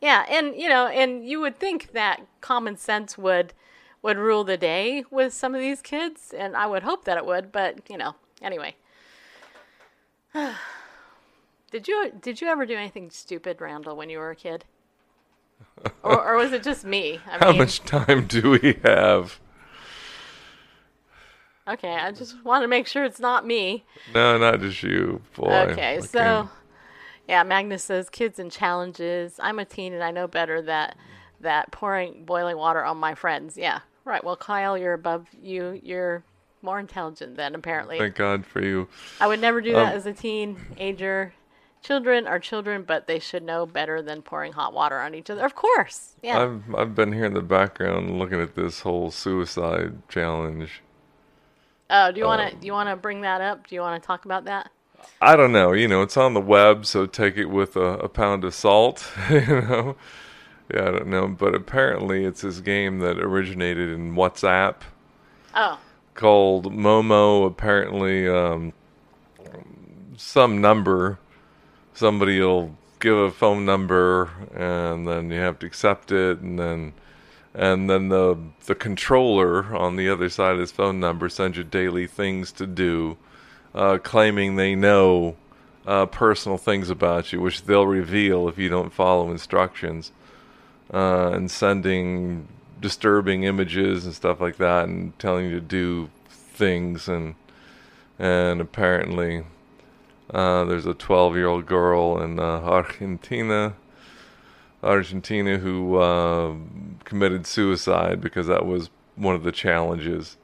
[0.01, 3.53] yeah, and you know, and you would think that common sense would
[4.01, 7.27] would rule the day with some of these kids, and I would hope that it
[7.27, 7.53] would.
[7.53, 8.77] But you know, anyway.
[11.71, 14.64] did you did you ever do anything stupid, Randall, when you were a kid?
[16.03, 17.21] or, or was it just me?
[17.27, 19.40] I How mean, much time do we have?
[21.66, 23.85] Okay, I just want to make sure it's not me.
[24.14, 25.66] No, not just you, boy.
[25.71, 26.51] Okay, so um,
[27.29, 29.38] yeah, Magnus says kids and challenges.
[29.38, 30.97] I'm a teen and I know better that
[31.41, 33.57] that pouring boiling water on my friends.
[33.57, 34.25] Yeah, right.
[34.25, 35.79] Well, Kyle, you're above you.
[35.83, 36.25] You're
[36.62, 37.99] more intelligent than apparently.
[37.99, 38.88] Thank God for you.
[39.21, 41.35] I would never do that um, as a teen, teenager.
[41.83, 45.45] Children are children, but they should know better than pouring hot water on each other.
[45.45, 46.17] Of course.
[46.23, 46.43] Yeah.
[46.43, 50.83] I've I've been here in the background looking at this whole suicide challenge.
[51.91, 53.67] Oh, do you want to um, do you want to bring that up?
[53.67, 54.71] Do you want to talk about that?
[55.20, 55.72] I don't know.
[55.72, 59.11] You know, it's on the web, so take it with a, a pound of salt.
[59.30, 59.96] you know,
[60.72, 64.76] yeah, I don't know, but apparently it's this game that originated in WhatsApp.
[65.54, 65.78] Oh.
[66.14, 67.46] Called Momo.
[67.46, 68.72] Apparently, um,
[70.16, 71.18] some number.
[71.94, 76.92] Somebody will give a phone number, and then you have to accept it, and then
[77.54, 81.64] and then the the controller on the other side of his phone number sends you
[81.64, 83.16] daily things to do
[83.74, 85.37] uh, claiming they know
[85.87, 90.12] uh, personal things about you, which they'll reveal if you don't follow instructions,
[90.92, 92.48] uh, and sending
[92.81, 97.35] disturbing images and stuff like that, and telling you to do things, and
[98.18, 99.44] and apparently
[100.31, 103.74] uh, there's a 12-year-old girl in uh, Argentina.
[104.83, 106.54] Argentina who uh,
[107.04, 110.37] committed suicide because that was one of the challenges,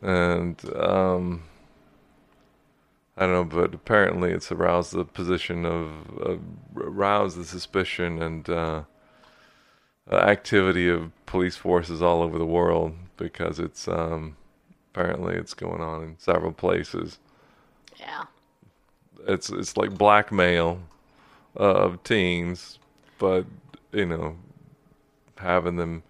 [0.00, 1.42] and um,
[3.20, 5.90] I don't know, but apparently it's aroused the position of
[6.24, 6.36] uh,
[6.80, 8.84] aroused the suspicion and uh,
[10.10, 14.38] uh, activity of police forces all over the world because it's um,
[14.94, 17.18] apparently it's going on in several places.
[17.98, 18.24] Yeah,
[19.28, 20.80] it's it's like blackmail
[21.54, 22.78] of teens,
[23.18, 23.44] but
[23.92, 24.38] you know,
[25.36, 26.04] having them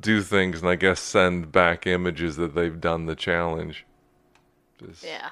[0.00, 3.86] do things and I guess send back images that they've done the challenge.
[4.80, 5.30] Just, yeah.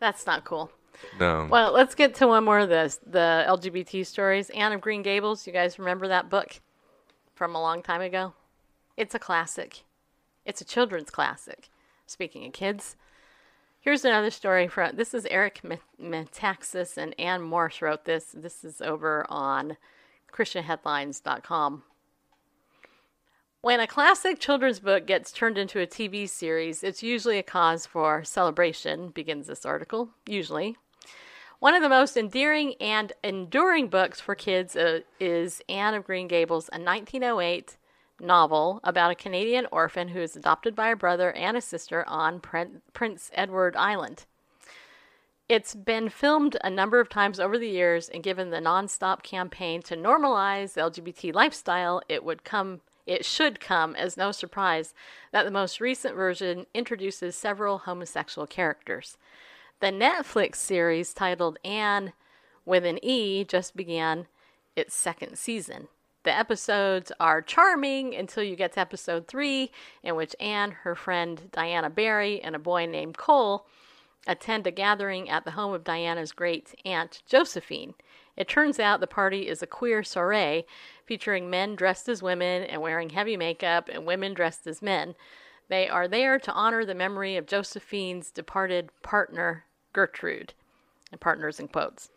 [0.00, 0.70] That's not cool.
[1.18, 1.48] No.
[1.50, 4.50] Well, let's get to one more of this the LGBT stories.
[4.50, 5.46] Anne of Green Gables.
[5.46, 6.60] You guys remember that book
[7.34, 8.34] from a long time ago?
[8.96, 9.82] It's a classic.
[10.44, 11.68] It's a children's classic.
[12.06, 12.96] Speaking of kids,
[13.80, 15.62] here's another story from this is Eric
[16.00, 18.26] Metaxas and Anne Morse wrote this.
[18.34, 19.76] This is over on
[20.32, 21.82] ChristianHeadlines.com.
[23.64, 27.86] When a classic children's book gets turned into a TV series, it's usually a cause
[27.86, 30.10] for celebration, begins this article.
[30.26, 30.76] Usually.
[31.60, 36.28] One of the most endearing and enduring books for kids uh, is Anne of Green
[36.28, 37.78] Gables, a 1908
[38.20, 42.42] novel about a Canadian orphan who is adopted by a brother and a sister on
[42.92, 44.26] Prince Edward Island.
[45.48, 49.80] It's been filmed a number of times over the years, and given the nonstop campaign
[49.84, 54.94] to normalize the LGBT lifestyle, it would come it should come as no surprise
[55.32, 59.16] that the most recent version introduces several homosexual characters.
[59.80, 62.12] The Netflix series titled Anne
[62.64, 64.26] with an E just began
[64.76, 65.88] its second season.
[66.24, 69.70] The episodes are charming until you get to episode three,
[70.02, 73.66] in which Anne, her friend Diana Barry, and a boy named Cole
[74.26, 77.92] attend a gathering at the home of Diana's great aunt Josephine.
[78.36, 80.64] It turns out the party is a queer soiree
[81.04, 85.14] featuring men dressed as women and wearing heavy makeup and women dressed as men.
[85.68, 90.52] They are there to honor the memory of Josephine's departed partner, Gertrude.
[91.10, 92.10] And partners in quotes.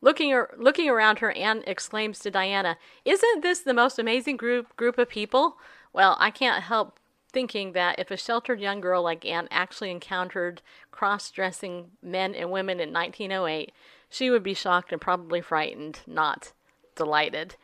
[0.00, 4.74] Looking, ar- looking around her, Anne exclaims to Diana, Isn't this the most amazing group,
[4.76, 5.56] group of people?
[5.92, 6.98] Well, I can't help
[7.32, 12.50] thinking that if a sheltered young girl like Anne actually encountered cross dressing men and
[12.50, 13.72] women in 1908,
[14.08, 16.52] she would be shocked and probably frightened, not
[16.96, 17.56] delighted.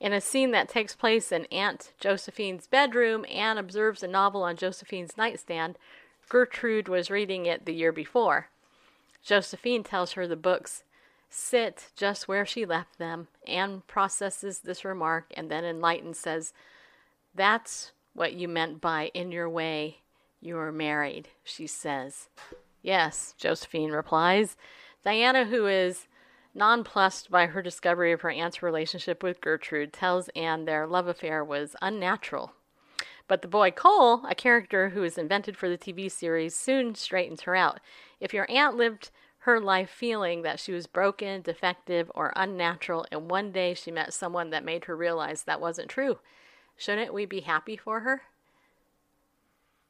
[0.00, 4.56] In a scene that takes place in Aunt Josephine's bedroom, Anne observes a novel on
[4.56, 5.76] Josephine's nightstand.
[6.28, 8.48] Gertrude was reading it the year before.
[9.22, 10.84] Josephine tells her the books
[11.30, 13.28] sit just where she left them.
[13.46, 16.52] Anne processes this remark and then enlightened says,
[17.34, 19.98] That's what you meant by in your way
[20.40, 22.28] you are married, she says.
[22.82, 24.56] Yes, Josephine replies.
[25.04, 26.06] Diana, who is
[26.54, 31.44] nonplussed by her discovery of her aunt's relationship with Gertrude, tells Anne their love affair
[31.44, 32.52] was unnatural.
[33.26, 37.42] But the boy Cole, a character who is invented for the TV series, soon straightens
[37.42, 37.80] her out.
[38.20, 43.30] If your aunt lived her life feeling that she was broken, defective, or unnatural, and
[43.30, 46.18] one day she met someone that made her realize that wasn't true.
[46.76, 48.22] Shouldn't we be happy for her?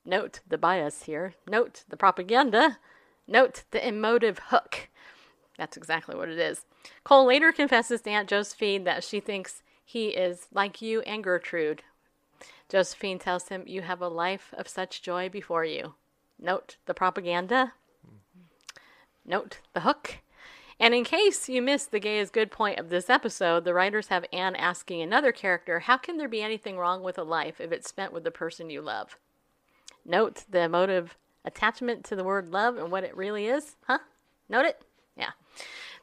[0.04, 1.34] Note the bias here.
[1.46, 2.78] Note the propaganda.
[3.26, 4.88] Note the emotive hook.
[5.58, 6.64] That's exactly what it is.
[7.04, 11.82] Cole later confesses to Aunt Josephine that she thinks he is like you and Gertrude.
[12.68, 15.94] Josephine tells him, You have a life of such joy before you.
[16.38, 17.72] Note the propaganda.
[19.24, 20.18] Note the hook.
[20.80, 24.08] And in case you missed the gay is good point of this episode, the writers
[24.08, 27.72] have Anne asking another character, How can there be anything wrong with a life if
[27.72, 29.18] it's spent with the person you love?
[30.04, 33.74] Note the emotive attachment to the word love and what it really is.
[33.86, 33.98] Huh?
[34.48, 34.82] Note it?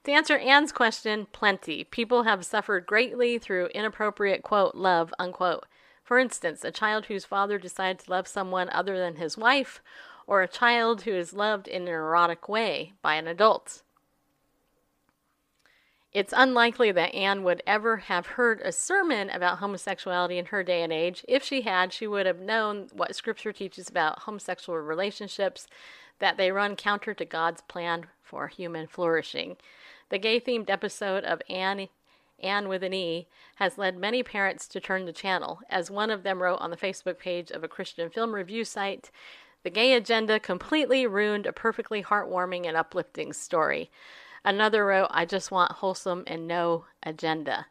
[0.05, 1.83] To answer Anne's question, plenty.
[1.83, 5.65] People have suffered greatly through inappropriate, quote, love, unquote.
[6.03, 9.81] For instance, a child whose father decided to love someone other than his wife
[10.27, 13.81] or a child who is loved in an erotic way by an adult.
[16.13, 20.81] It's unlikely that Anne would ever have heard a sermon about homosexuality in her day
[20.81, 21.25] and age.
[21.27, 25.67] If she had, she would have known what Scripture teaches about homosexual relationships,
[26.19, 29.57] that they run counter to God's plan for human flourishing.
[30.09, 31.87] The gay themed episode of Anne,
[32.41, 35.61] Anne with an E has led many parents to turn the channel.
[35.69, 39.11] As one of them wrote on the Facebook page of a Christian film review site,
[39.63, 43.89] the gay agenda completely ruined a perfectly heartwarming and uplifting story.
[44.43, 47.67] Another wrote, I just want wholesome and no agenda.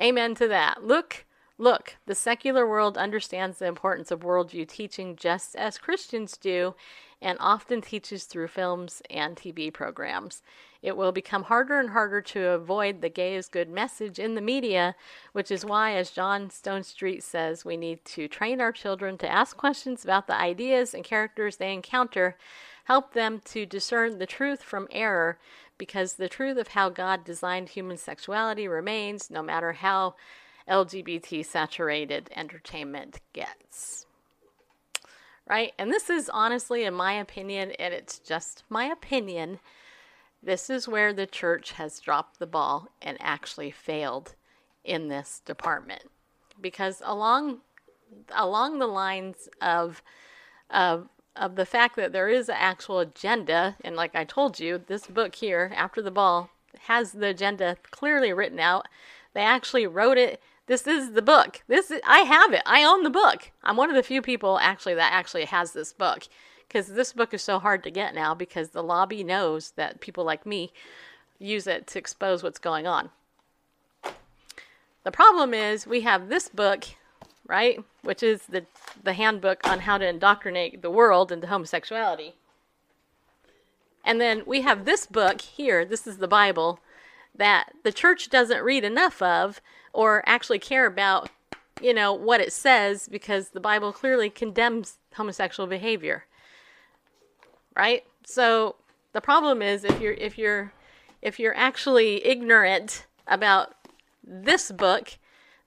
[0.00, 0.84] Amen to that.
[0.84, 1.24] Look,
[1.62, 6.74] look, the secular world understands the importance of worldview teaching just as Christians do,
[7.20, 10.42] and often teaches through films and TV programs.
[10.82, 14.40] It will become harder and harder to avoid the gay is good message in the
[14.40, 14.96] media,
[15.32, 19.56] which is why, as John Stonestreet says, we need to train our children to ask
[19.56, 22.36] questions about the ideas and characters they encounter,
[22.86, 25.38] help them to discern the truth from error,
[25.78, 30.16] because the truth of how God designed human sexuality remains no matter how
[30.68, 34.06] LGBT saturated entertainment gets.
[35.46, 35.72] Right?
[35.78, 39.58] And this is honestly, in my opinion, and it's just my opinion,
[40.42, 44.34] this is where the church has dropped the ball and actually failed
[44.84, 46.04] in this department.
[46.60, 47.60] Because along
[48.34, 50.02] along the lines of
[50.70, 54.82] of of the fact that there is an actual agenda, and like I told you,
[54.86, 56.50] this book here, After the Ball,
[56.80, 58.86] has the agenda clearly written out.
[59.32, 60.42] They actually wrote it.
[60.66, 61.62] This is the book.
[61.66, 62.62] This is, I have it.
[62.64, 63.50] I own the book.
[63.62, 66.24] I'm one of the few people actually that actually has this book
[66.68, 70.24] because this book is so hard to get now because the lobby knows that people
[70.24, 70.72] like me
[71.38, 73.10] use it to expose what's going on.
[75.04, 76.84] The problem is we have this book,
[77.46, 78.64] right, which is the
[79.02, 82.34] the handbook on how to indoctrinate the world into homosexuality.
[84.04, 86.78] And then we have this book here, this is the Bible
[87.34, 89.60] that the church doesn't read enough of
[89.92, 91.30] or actually care about,
[91.80, 96.24] you know, what it says because the Bible clearly condemns homosexual behavior
[97.76, 98.04] right?
[98.24, 98.76] So
[99.12, 100.72] the problem is if you're if you're
[101.20, 103.74] if you're actually ignorant about
[104.24, 105.18] this book,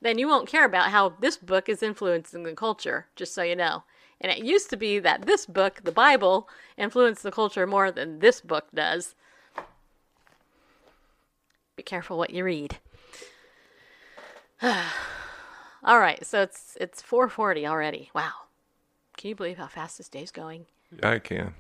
[0.02, 3.56] then you won't care about how this book is influencing the culture, just so you
[3.56, 3.84] know.
[4.22, 8.20] And it used to be that this book, the Bible, influenced the culture more than
[8.20, 9.16] this book does.
[11.76, 12.78] Be careful what you read.
[14.62, 18.10] All right, so it's it's 4:40 already.
[18.16, 18.32] Wow,
[19.18, 20.66] can you believe how fast this day's going?
[20.92, 21.54] Yeah, I can.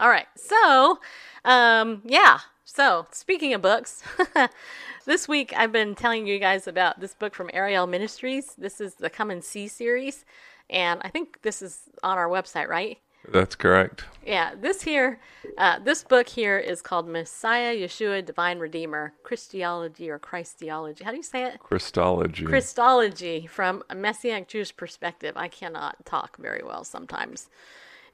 [0.00, 0.98] All right, so
[1.44, 2.40] um, yeah.
[2.64, 4.02] So speaking of books,
[5.04, 8.54] this week I've been telling you guys about this book from Ariel Ministries.
[8.56, 10.24] This is the Come and See series,
[10.70, 12.98] and I think this is on our website, right?
[13.28, 14.04] That's correct.
[14.26, 15.20] Yeah, this here,
[15.56, 21.04] uh, this book here is called Messiah Yeshua Divine Redeemer Christology or Christology.
[21.04, 21.60] How do you say it?
[21.60, 22.44] Christology.
[22.44, 25.36] Christology from a Messianic Jewish perspective.
[25.36, 27.48] I cannot talk very well sometimes.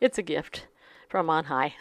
[0.01, 0.67] It's a gift
[1.09, 1.75] from on high.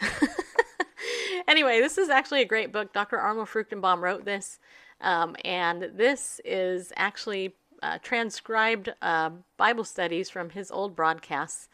[1.48, 2.92] anyway, this is actually a great book.
[2.92, 3.18] Dr.
[3.18, 4.58] Arnold Fruchtenbaum wrote this,
[5.00, 11.68] um, and this is actually uh, transcribed uh, Bible studies from his old broadcasts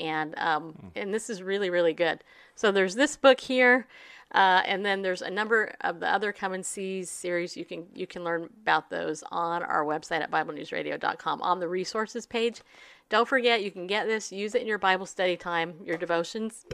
[0.00, 2.22] and um, and this is really really good.
[2.54, 3.86] So there's this book here,
[4.32, 7.56] uh, and then there's a number of the other Come and See series.
[7.56, 12.26] You can you can learn about those on our website at BibleNewsRadio.com on the resources
[12.26, 12.60] page.
[13.08, 16.66] Don't forget you can get this, use it in your Bible study time, your devotions,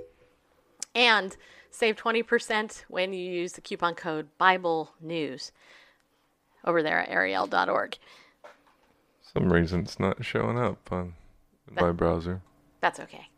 [0.95, 1.37] and
[1.71, 5.53] save twenty percent when you use the coupon code Bible News
[6.65, 7.99] over there at Ariel.org.
[9.23, 11.15] Some reason it's not showing up on
[11.71, 12.41] my browser.
[12.85, 13.31] That's okay.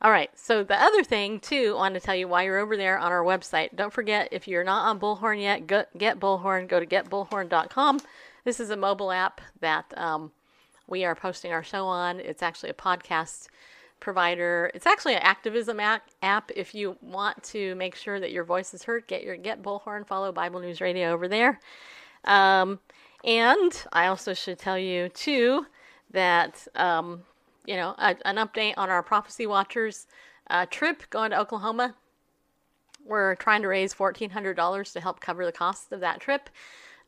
[0.00, 0.30] All right.
[0.38, 3.12] So the other thing too, I want to tell you while you're over there on
[3.12, 3.76] our website.
[3.76, 6.66] Don't forget if you're not on Bullhorn yet, go, get Bullhorn.
[6.66, 8.00] Go to getbullhorn.com.
[8.44, 10.32] This is a mobile app that um,
[10.86, 12.20] we are posting our show on.
[12.20, 13.48] It's actually a podcast
[14.00, 14.70] provider.
[14.72, 16.50] It's actually an activism app.
[16.56, 20.06] If you want to make sure that your voice is heard, get your get Bullhorn.
[20.06, 21.60] Follow Bible News Radio over there.
[22.24, 22.80] Um,
[23.24, 25.66] and I also should tell you too
[26.12, 27.24] that um,
[27.64, 30.06] you know, a, an update on our Prophecy Watchers
[30.50, 31.94] uh, trip going to Oklahoma.
[33.04, 36.48] We're trying to raise $1,400 to help cover the cost of that trip.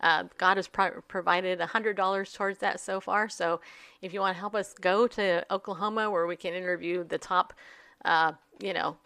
[0.01, 3.29] Uh, God has pro- provided $100 towards that so far.
[3.29, 3.61] So
[4.03, 7.55] if you want to help us go to Oklahoma where we can interview the top,
[8.05, 8.97] uh, you know,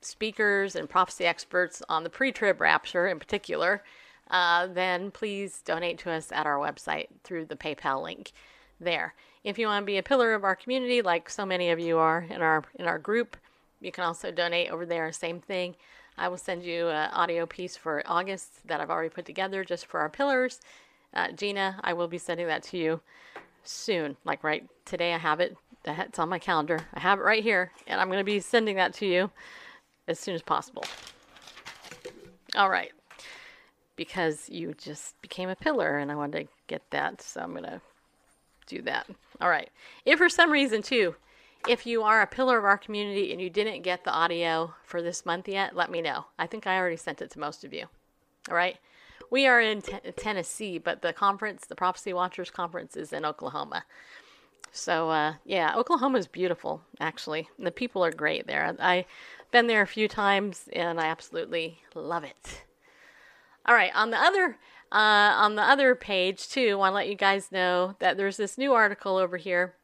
[0.00, 3.82] speakers and prophecy experts on the pre trib rapture in particular,
[4.30, 8.32] uh, then please donate to us at our website through the PayPal link
[8.80, 9.14] there.
[9.42, 11.98] If you want to be a pillar of our community, like so many of you
[11.98, 13.36] are in our in our group,
[13.80, 15.10] you can also donate over there.
[15.12, 15.76] Same thing.
[16.18, 19.86] I will send you an audio piece for August that I've already put together just
[19.86, 20.60] for our pillars.
[21.14, 23.00] Uh, Gina, I will be sending that to you
[23.64, 24.16] soon.
[24.24, 25.56] Like right today, I have it.
[25.86, 26.80] It's on my calendar.
[26.92, 29.30] I have it right here, and I'm going to be sending that to you
[30.06, 30.84] as soon as possible.
[32.54, 32.92] All right.
[33.96, 37.64] Because you just became a pillar, and I wanted to get that, so I'm going
[37.64, 37.80] to
[38.70, 39.06] do that.
[39.40, 39.70] All right.
[40.04, 41.16] If for some reason, too,
[41.68, 45.02] if you are a pillar of our community and you didn't get the audio for
[45.02, 46.26] this month yet, let me know.
[46.38, 47.86] I think I already sent it to most of you.
[48.48, 48.78] All right.
[49.30, 53.84] We are in t- Tennessee, but the conference, the Prophecy Watchers Conference, is in Oklahoma.
[54.72, 57.48] So, uh, yeah, Oklahoma is beautiful, actually.
[57.58, 58.74] The people are great there.
[58.78, 59.04] I've
[59.50, 62.62] been there a few times and I absolutely love it.
[63.66, 64.56] All right, on the other
[64.92, 68.36] uh, on the other page, too, I want to let you guys know that there's
[68.36, 69.74] this new article over here.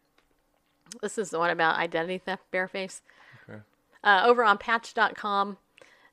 [1.01, 3.01] This is the one about identity theft, bareface.
[3.49, 3.61] Okay.
[4.03, 5.59] Uh, over on patch.com.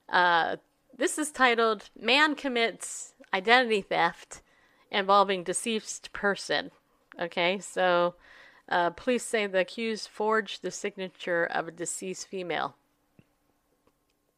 [0.09, 0.57] Uh,
[0.95, 4.41] this is titled Man Commits Identity Theft
[4.91, 6.69] Involving Deceased Person.
[7.19, 8.15] Okay, so
[8.69, 12.75] uh, police say the accused forged the signature of a deceased female.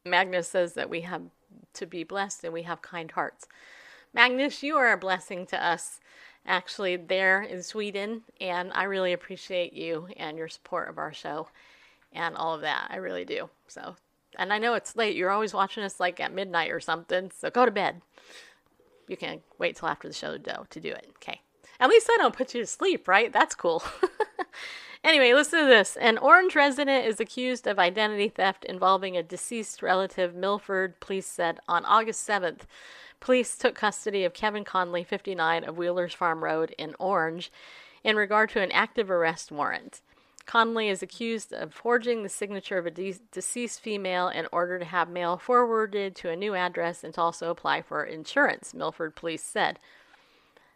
[0.06, 1.24] Magnus says that we have
[1.74, 3.48] to be blessed and we have kind hearts.
[4.16, 6.00] Magnus, you are a blessing to us
[6.46, 11.50] actually there in Sweden, and I really appreciate you and your support of our show
[12.14, 12.88] and all of that.
[12.90, 13.50] I really do.
[13.68, 13.98] So,
[14.40, 15.18] and I know it's late.
[15.18, 18.02] You're always watching us like at midnight or something, so go to bed.
[19.10, 21.08] You can wait till after the show to, to do it.
[21.18, 21.42] Okay.
[21.82, 23.34] At least I don't put you to sleep, right?
[23.34, 23.84] That's cool.
[25.04, 25.98] anyway, listen to this.
[25.98, 31.60] An Orange resident is accused of identity theft involving a deceased relative, Milford, police said
[31.68, 32.62] on August 7th.
[33.20, 37.52] Police took custody of Kevin Conley, 59, of Wheelers Farm Road in Orange,
[38.04, 40.02] in regard to an active arrest warrant.
[40.46, 44.86] Conley is accused of forging the signature of a de- deceased female in order to
[44.86, 49.44] have mail forwarded to a new address and to also apply for insurance, Milford police
[49.44, 49.80] said.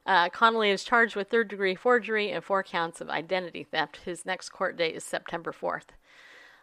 [0.05, 3.97] Uh, Conley is charged with third degree forgery and four counts of identity theft.
[4.05, 5.89] His next court date is September 4th.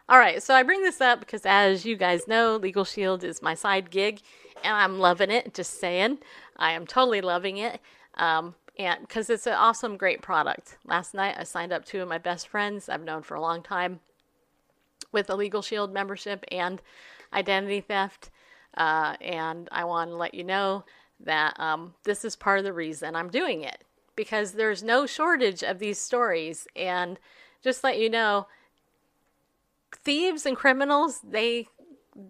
[0.09, 3.43] All right, so I bring this up because, as you guys know, Legal Shield is
[3.43, 4.21] my side gig,
[4.63, 5.53] and I'm loving it.
[5.53, 6.19] Just saying,
[6.57, 7.81] I am totally loving it.
[8.15, 10.79] Um, and because it's an awesome, great product.
[10.87, 13.65] Last night, I signed up two of my best friends I've known for a long
[13.65, 13.99] time
[15.11, 16.81] with a Legal Shield membership and
[17.33, 18.31] identity theft.
[18.77, 20.85] Uh, and I want to let you know
[21.19, 23.83] that um, this is part of the reason I'm doing it
[24.15, 26.69] because there's no shortage of these stories.
[26.77, 27.19] And
[27.61, 28.47] just let you know,
[30.07, 31.69] thieves and criminals, they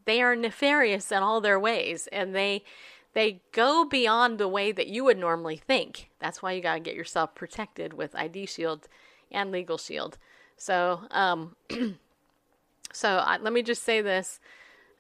[0.06, 2.64] they are nefarious in all their ways and they
[3.12, 6.10] they go beyond the way that you would normally think.
[6.18, 8.88] That's why you got to get yourself protected with ID Shield
[9.30, 10.18] and Legal Shield.
[10.58, 11.56] So, um,
[12.92, 14.40] so I, let me just say this: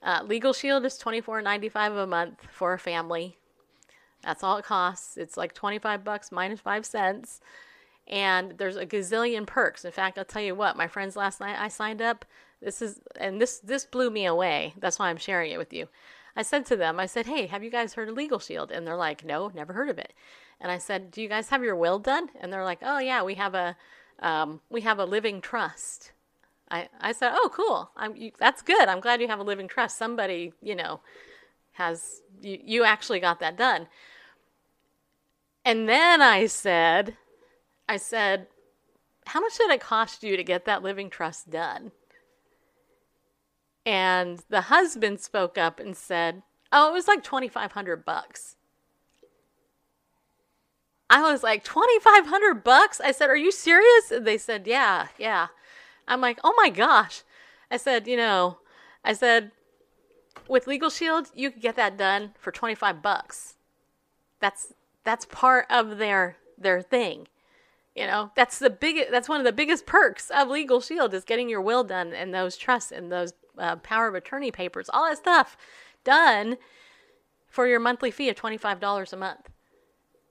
[0.02, 3.38] uh, Legal Shield is twenty four ninety five a month for a family.
[4.22, 5.16] That's all it costs.
[5.16, 7.40] It's like twenty five bucks minus five cents,
[8.06, 9.84] and there's a gazillion perks.
[9.84, 12.24] In fact, I'll tell you what, my friends last night I signed up.
[12.60, 14.74] This is and this this blew me away.
[14.78, 15.88] That's why I'm sharing it with you.
[16.36, 18.86] I said to them, I said, "Hey, have you guys heard of Legal Shield?" And
[18.86, 20.12] they're like, "No, never heard of it."
[20.60, 23.22] And I said, "Do you guys have your will done?" And they're like, "Oh yeah,
[23.22, 23.76] we have a
[24.20, 26.12] um, we have a living trust."
[26.70, 27.90] I I said, "Oh, cool.
[27.96, 28.88] I'm you, that's good.
[28.88, 29.98] I'm glad you have a living trust.
[29.98, 31.00] Somebody, you know,
[31.72, 33.88] has you you actually got that done."
[35.64, 37.16] And then I said,
[37.88, 38.48] I said,
[39.26, 41.92] "How much did it cost you to get that living trust done?"
[43.86, 48.56] And the husband spoke up and said, "Oh, it was like 2500 bucks."
[51.08, 53.00] I was like, 2500 bucks?
[53.00, 55.48] I said, "Are you serious?" And they said, "Yeah, yeah."
[56.08, 57.22] I'm like, "Oh my gosh."
[57.70, 58.58] I said, "You know,
[59.04, 59.52] I said
[60.48, 63.56] with Legal Shield, you could get that done for 25 bucks.
[64.40, 64.74] That's
[65.04, 67.28] that's part of their their thing.
[67.94, 71.24] You know, that's the big that's one of the biggest perks of Legal Shield is
[71.24, 75.08] getting your will done and those trusts and those uh, power of attorney papers, all
[75.08, 75.56] that stuff
[76.04, 76.56] done
[77.48, 79.50] for your monthly fee of $25 a month.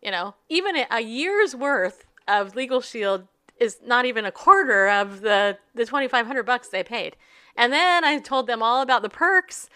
[0.01, 3.28] You know, even a year's worth of Legal Shield
[3.59, 7.15] is not even a quarter of the, the 2500 bucks they paid.
[7.55, 9.69] And then I told them all about the perks,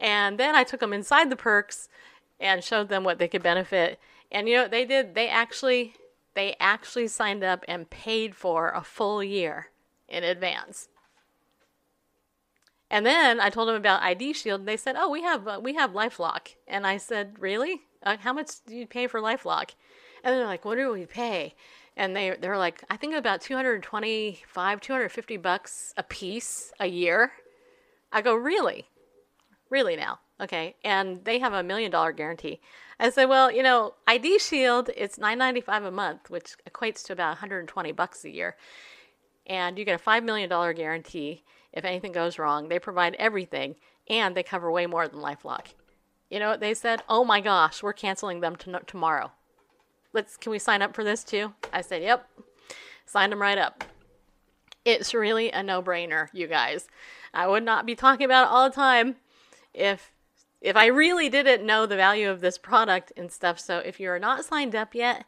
[0.00, 1.88] and then I took them inside the perks
[2.40, 3.98] and showed them what they could benefit.
[4.32, 5.94] And you know, they did, they actually
[6.34, 9.70] they actually signed up and paid for a full year
[10.08, 10.88] in advance.
[12.90, 15.60] And then I told them about ID Shield, and they said, "Oh, we have uh,
[15.62, 17.82] we have LifeLock." And I said, "Really?
[18.02, 19.70] Uh, how much do you pay for LifeLock?"
[20.24, 21.54] And they're like, "What do we pay?"
[21.96, 27.32] And they they're like, "I think about 225, 250 bucks a piece a year."
[28.12, 28.88] I go, "Really?
[29.70, 30.74] Really now?" Okay.
[30.82, 32.60] And they have a million dollar guarantee.
[32.98, 37.30] I said, "Well, you know, ID Shield, it's 9.95 a month, which equates to about
[37.30, 38.56] 120 bucks a year."
[39.46, 42.68] And you get a $5 million guarantee if anything goes wrong.
[42.68, 43.76] They provide everything
[44.08, 45.74] and they cover way more than Lifelock.
[46.28, 47.02] You know what they said?
[47.08, 49.32] Oh my gosh, we're canceling them to- tomorrow.
[50.12, 51.54] Let's can we sign up for this too?
[51.72, 52.28] I said, "Yep."
[53.06, 53.84] Signed them right up.
[54.84, 56.88] It's really a no-brainer, you guys.
[57.34, 59.16] I would not be talking about it all the time
[59.74, 60.12] if
[60.60, 63.58] if I really didn't know the value of this product and stuff.
[63.58, 65.24] So if you're not signed up yet,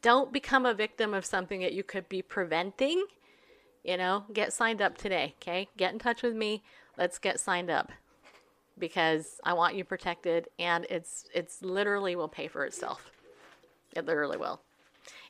[0.00, 3.04] don't become a victim of something that you could be preventing
[3.86, 5.68] you know, get signed up today, okay?
[5.76, 6.62] Get in touch with me.
[6.98, 7.92] Let's get signed up
[8.78, 13.10] because I want you protected and it's it's literally will pay for itself.
[13.94, 14.60] It literally will.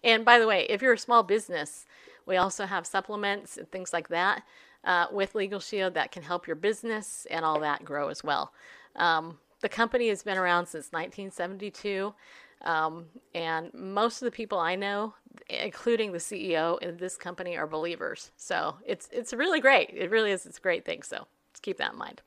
[0.02, 1.84] And by the way, if you're a small business,
[2.24, 4.42] we also have supplements and things like that
[4.84, 8.52] uh, with Legal Shield that can help your business and all that grow as well.
[8.96, 12.14] Um, the company has been around since 1972.
[12.62, 15.14] Um, and most of the people I know,
[15.48, 18.30] including the CEO in this company, are believers.
[18.36, 19.90] So it's it's really great.
[19.94, 20.46] It really is.
[20.46, 21.02] It's a great thing.
[21.02, 22.22] So let's keep that in mind.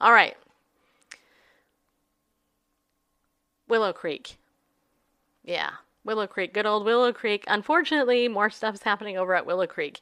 [0.00, 0.36] All right.
[3.68, 4.38] Willow Creek.
[5.44, 5.70] Yeah,
[6.04, 6.54] Willow Creek.
[6.54, 7.44] Good old Willow Creek.
[7.46, 10.00] Unfortunately, more stuff's happening over at Willow Creek.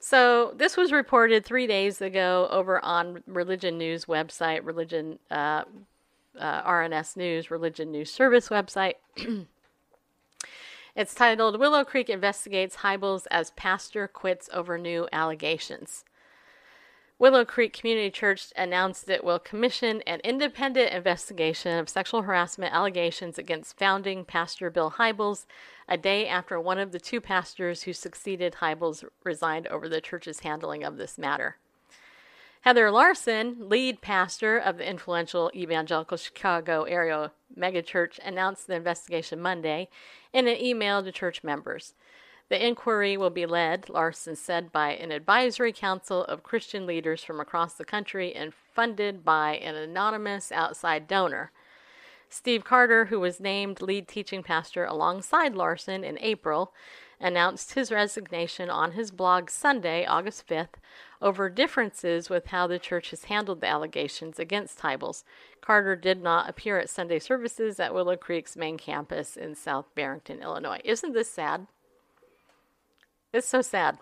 [0.00, 5.64] So this was reported three days ago over on Religion News website, Religion uh,
[6.38, 8.94] uh, RNS News, Religion News Service website.
[10.96, 16.04] it's titled Willow Creek Investigates Hybels as Pastor Quits Over New Allegations.
[17.18, 23.38] Willow Creek Community Church announced it will commission an independent investigation of sexual harassment allegations
[23.38, 25.46] against founding Pastor Bill Hybels
[25.88, 30.40] a day after one of the two pastors who succeeded Hybels resigned over the church's
[30.40, 31.56] handling of this matter.
[32.66, 39.88] Heather Larson, lead pastor of the influential evangelical Chicago area megachurch, announced the investigation Monday
[40.32, 41.94] in an email to church members.
[42.48, 47.38] The inquiry will be led, Larson said, by an advisory council of Christian leaders from
[47.38, 51.52] across the country and funded by an anonymous outside donor.
[52.28, 56.72] Steve Carter, who was named lead teaching pastor alongside Larson in April,
[57.20, 60.74] announced his resignation on his blog Sunday, August 5th,
[61.22, 65.24] over differences with how the church has handled the allegations against Hybels.
[65.60, 70.42] Carter did not appear at Sunday services at Willow Creek's main campus in South Barrington,
[70.42, 70.80] Illinois.
[70.84, 71.66] Isn't this sad?
[73.32, 73.98] It's so sad.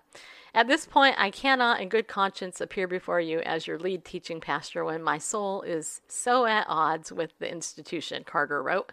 [0.54, 4.40] At this point, I cannot, in good conscience, appear before you as your lead teaching
[4.40, 8.92] pastor when my soul is so at odds with the institution, Carter wrote.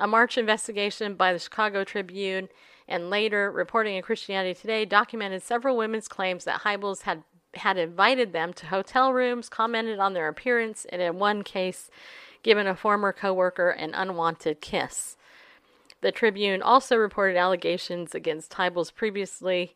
[0.00, 2.48] A March investigation by the Chicago Tribune
[2.88, 7.22] and later reporting in Christianity Today documented several women's claims that Hybels had
[7.54, 11.90] had invited them to hotel rooms, commented on their appearance, and in one case,
[12.42, 15.16] given a former coworker an unwanted kiss.
[16.00, 19.74] The Tribune also reported allegations against Hybels previously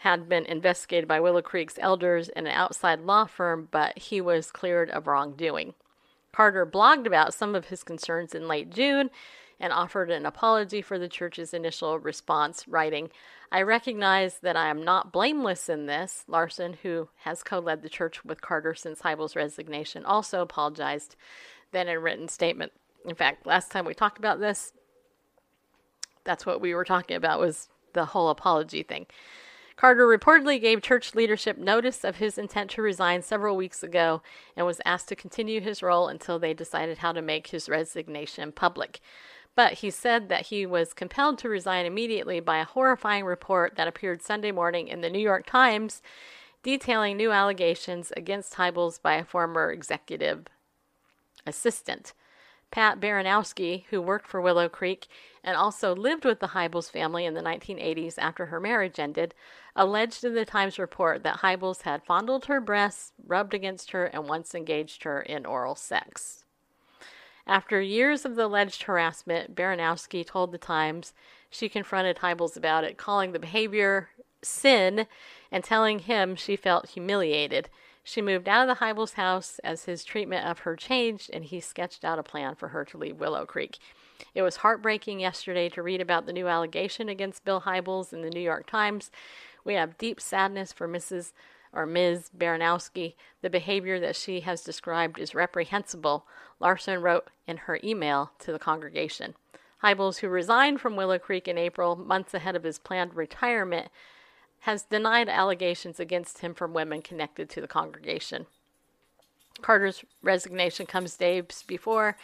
[0.00, 4.52] had been investigated by Willow Creek's elders and an outside law firm, but he was
[4.52, 5.72] cleared of wrongdoing.
[6.32, 9.08] Carter blogged about some of his concerns in late June
[9.64, 13.08] and offered an apology for the church's initial response, writing,
[13.50, 16.22] I recognize that I am not blameless in this.
[16.28, 21.16] Larson, who has co led the church with Carter since Hybels' resignation, also apologized
[21.72, 22.72] then in a written statement.
[23.06, 24.74] In fact, last time we talked about this,
[26.24, 29.06] that's what we were talking about was the whole apology thing.
[29.76, 34.20] Carter reportedly gave church leadership notice of his intent to resign several weeks ago
[34.58, 38.52] and was asked to continue his role until they decided how to make his resignation
[38.52, 39.00] public.
[39.56, 43.88] But he said that he was compelled to resign immediately by a horrifying report that
[43.88, 46.02] appeared Sunday morning in the New York Times
[46.62, 50.46] detailing new allegations against Hybels by a former executive
[51.46, 52.14] assistant.
[52.70, 55.06] Pat Baranowski, who worked for Willow Creek
[55.44, 59.32] and also lived with the Hybels family in the 1980s after her marriage ended,
[59.76, 64.28] alleged in the Times report that Hybels had fondled her breasts, rubbed against her, and
[64.28, 66.43] once engaged her in oral sex.
[67.46, 71.12] After years of the alleged harassment, Baranowski told the Times
[71.50, 74.10] she confronted Hybels about it, calling the behavior
[74.42, 75.06] sin
[75.52, 77.68] and telling him she felt humiliated.
[78.02, 81.60] She moved out of the Hybels house as his treatment of her changed, and he
[81.60, 83.78] sketched out a plan for her to leave Willow Creek.
[84.34, 88.30] It was heartbreaking yesterday to read about the new allegation against Bill Hybels in the
[88.30, 89.10] New York Times.
[89.64, 91.32] We have deep sadness for Mrs
[91.74, 92.30] or Ms.
[92.36, 96.24] Baranowski, the behavior that she has described is reprehensible,
[96.60, 99.34] Larson wrote in her email to the congregation.
[99.82, 103.88] Hybels, who resigned from Willow Creek in April, months ahead of his planned retirement,
[104.60, 108.46] has denied allegations against him from women connected to the congregation.
[109.60, 112.16] Carter's resignation comes days before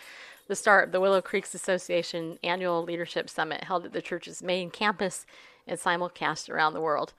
[0.48, 4.70] the start of the Willow Creeks Association annual leadership summit held at the church's main
[4.70, 5.26] campus
[5.66, 7.12] and simulcast around the world.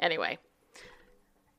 [0.00, 0.38] Anyway,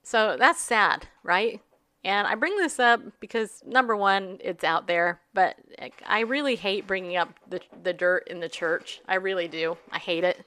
[0.07, 1.59] so that's sad, right?
[2.05, 5.57] And I bring this up because number one, it's out there, but
[6.05, 9.01] I really hate bringing up the the dirt in the church.
[9.05, 9.77] I really do.
[9.91, 10.37] I hate it.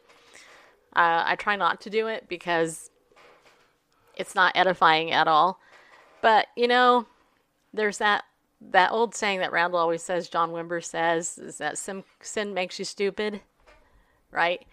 [0.96, 2.88] Uh, I try not to do it because
[4.16, 5.60] it's not edifying at all.
[6.22, 7.06] But you know,
[7.74, 8.24] there's that
[8.62, 10.30] that old saying that Randall always says.
[10.30, 13.42] John Wimber says is that sin sin makes you stupid,
[14.30, 14.64] right?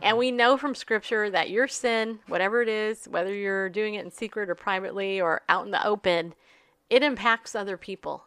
[0.00, 4.04] And we know from scripture that your sin, whatever it is, whether you're doing it
[4.04, 6.34] in secret or privately or out in the open,
[6.88, 8.24] it impacts other people.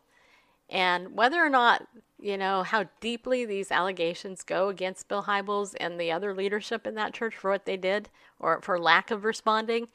[0.70, 1.88] And whether or not,
[2.20, 6.96] you know, how deeply these allegations go against Bill Hybels and the other leadership in
[6.96, 8.10] that church for what they did
[8.40, 9.88] or for lack of responding,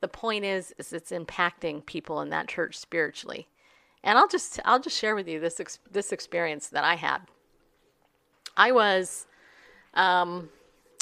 [0.00, 3.48] the point is is it's impacting people in that church spiritually.
[4.02, 7.20] And I'll just I'll just share with you this ex- this experience that I had.
[8.56, 9.26] I was
[9.94, 10.48] um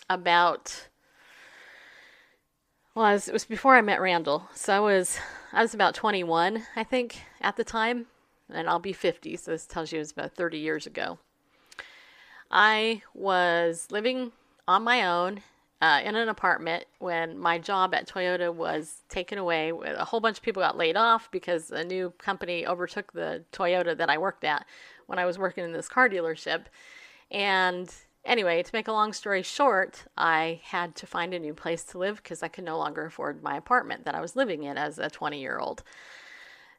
[0.09, 0.89] about
[2.95, 5.21] well, was, it was before I met Randall, so I was
[5.53, 8.07] I was about 21, I think, at the time,
[8.53, 11.19] and I'll be 50, so this tells you it was about 30 years ago.
[12.51, 14.33] I was living
[14.67, 15.43] on my own
[15.81, 19.71] uh, in an apartment when my job at Toyota was taken away.
[19.71, 23.97] A whole bunch of people got laid off because a new company overtook the Toyota
[23.97, 24.67] that I worked at
[25.07, 26.65] when I was working in this car dealership,
[27.31, 27.95] and
[28.29, 31.99] Anyway, to make a long story short, I had to find a new place to
[31.99, 34.99] live because I could no longer afford my apartment that I was living in as
[34.99, 35.83] a 20 year old.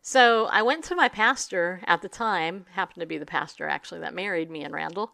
[0.04, 4.00] So I went to my pastor at the time, happened to be the pastor actually
[4.02, 5.12] that married me and Randall.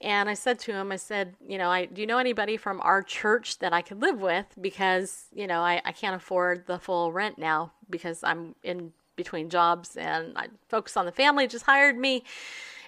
[0.00, 2.80] And I said to him, I said, you know, I do you know anybody from
[2.82, 6.78] our church that I could live with because, you know, I, I can't afford the
[6.78, 11.66] full rent now because I'm in between jobs and I focus on the family just
[11.66, 12.22] hired me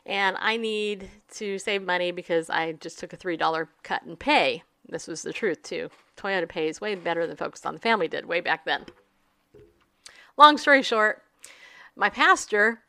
[0.06, 4.62] and I need to save money because I just took a $3 cut in pay.
[4.88, 5.90] This was the truth, too.
[6.16, 8.86] Toyota pays way better than Focus on the Family did way back then.
[10.36, 11.22] Long story short,
[11.96, 12.82] my pastor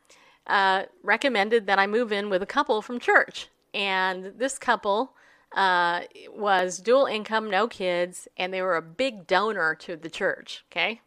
[0.46, 3.48] uh, recommended that I move in with a couple from church.
[3.74, 5.12] And this couple
[5.52, 10.64] uh, was dual income, no kids, and they were a big donor to the church.
[10.70, 11.00] Okay.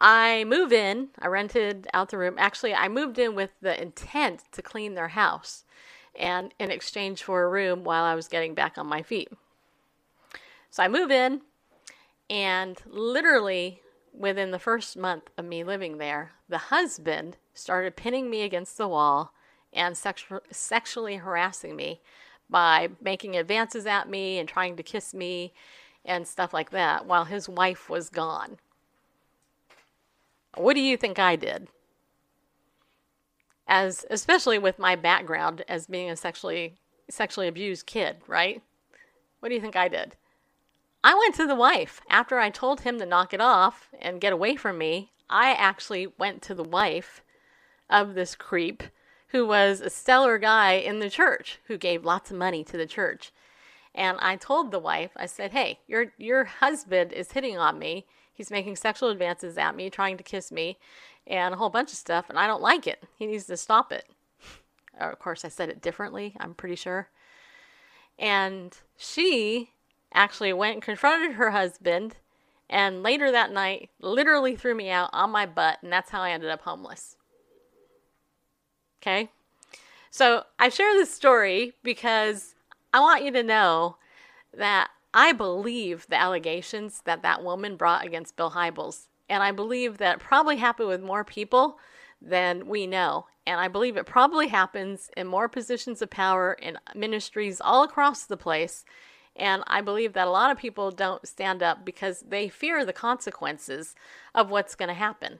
[0.00, 2.36] I move in, I rented out the room.
[2.38, 5.64] Actually, I moved in with the intent to clean their house
[6.18, 9.28] and in exchange for a room while I was getting back on my feet.
[10.70, 11.42] So I move in,
[12.28, 13.82] and literally
[14.12, 18.88] within the first month of me living there, the husband started pinning me against the
[18.88, 19.32] wall
[19.72, 22.00] and sexu- sexually harassing me
[22.48, 25.52] by making advances at me and trying to kiss me
[26.04, 28.58] and stuff like that while his wife was gone.
[30.56, 31.68] What do you think I did?
[33.66, 36.76] As especially with my background as being a sexually
[37.08, 38.62] sexually abused kid, right?
[39.40, 40.16] What do you think I did?
[41.02, 44.32] I went to the wife after I told him to knock it off and get
[44.32, 45.12] away from me.
[45.30, 47.22] I actually went to the wife
[47.88, 48.82] of this creep
[49.28, 52.86] who was a stellar guy in the church who gave lots of money to the
[52.86, 53.32] church.
[53.94, 58.06] And I told the wife, I said, "Hey, your your husband is hitting on me.
[58.40, 60.78] He's making sexual advances at me, trying to kiss me,
[61.26, 63.02] and a whole bunch of stuff, and I don't like it.
[63.18, 64.06] He needs to stop it."
[64.98, 67.10] Uh, of course, I said it differently, I'm pretty sure.
[68.18, 69.72] And she
[70.14, 72.16] actually went and confronted her husband,
[72.70, 76.30] and later that night, literally threw me out on my butt, and that's how I
[76.30, 77.16] ended up homeless.
[79.02, 79.28] Okay?
[80.10, 82.54] So I share this story because
[82.94, 83.98] I want you to know
[84.56, 89.08] that I believe the allegations that that woman brought against Bill Hybels.
[89.28, 91.78] And I believe that it probably happened with more people
[92.20, 93.26] than we know.
[93.46, 98.24] And I believe it probably happens in more positions of power in ministries all across
[98.24, 98.84] the place.
[99.34, 102.92] And I believe that a lot of people don't stand up because they fear the
[102.92, 103.94] consequences
[104.34, 105.38] of what's going to happen.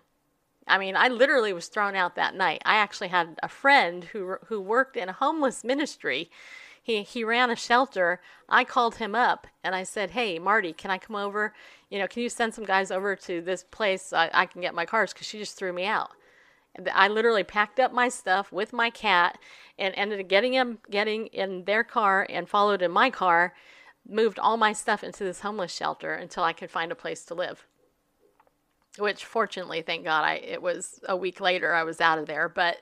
[0.67, 2.63] I mean, I literally was thrown out that night.
[2.65, 6.31] I actually had a friend who who worked in a homeless ministry.
[6.91, 8.21] He he ran a shelter.
[8.49, 11.55] I called him up and I said, "Hey, Marty, can I come over?
[11.89, 14.61] You know, can you send some guys over to this place so I, I can
[14.61, 16.11] get my cars because she just threw me out."
[16.93, 19.39] I literally packed up my stuff with my cat
[19.79, 23.55] and ended up getting him getting in their car and followed in my car,
[24.09, 27.35] moved all my stuff into this homeless shelter until I could find a place to
[27.35, 27.67] live
[28.99, 32.49] which fortunately, thank God, I it was a week later I was out of there.
[32.49, 32.79] But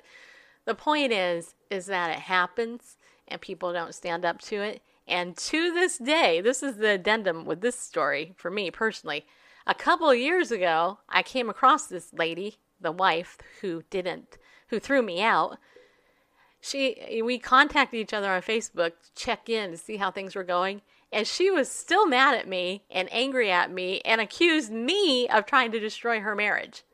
[0.65, 2.97] the point is, is that it happens
[3.29, 4.83] and people don't stand up to it.
[5.07, 9.27] And to this day, this is the addendum with this story for me personally.
[9.67, 14.79] A couple of years ago, I came across this lady, the wife who didn't, who
[14.79, 15.59] threw me out.
[16.61, 20.45] She, we contacted each other on Facebook to check in to see how things were
[20.45, 25.29] going and she was still mad at me and angry at me and accused me
[25.29, 26.85] of trying to destroy her marriage.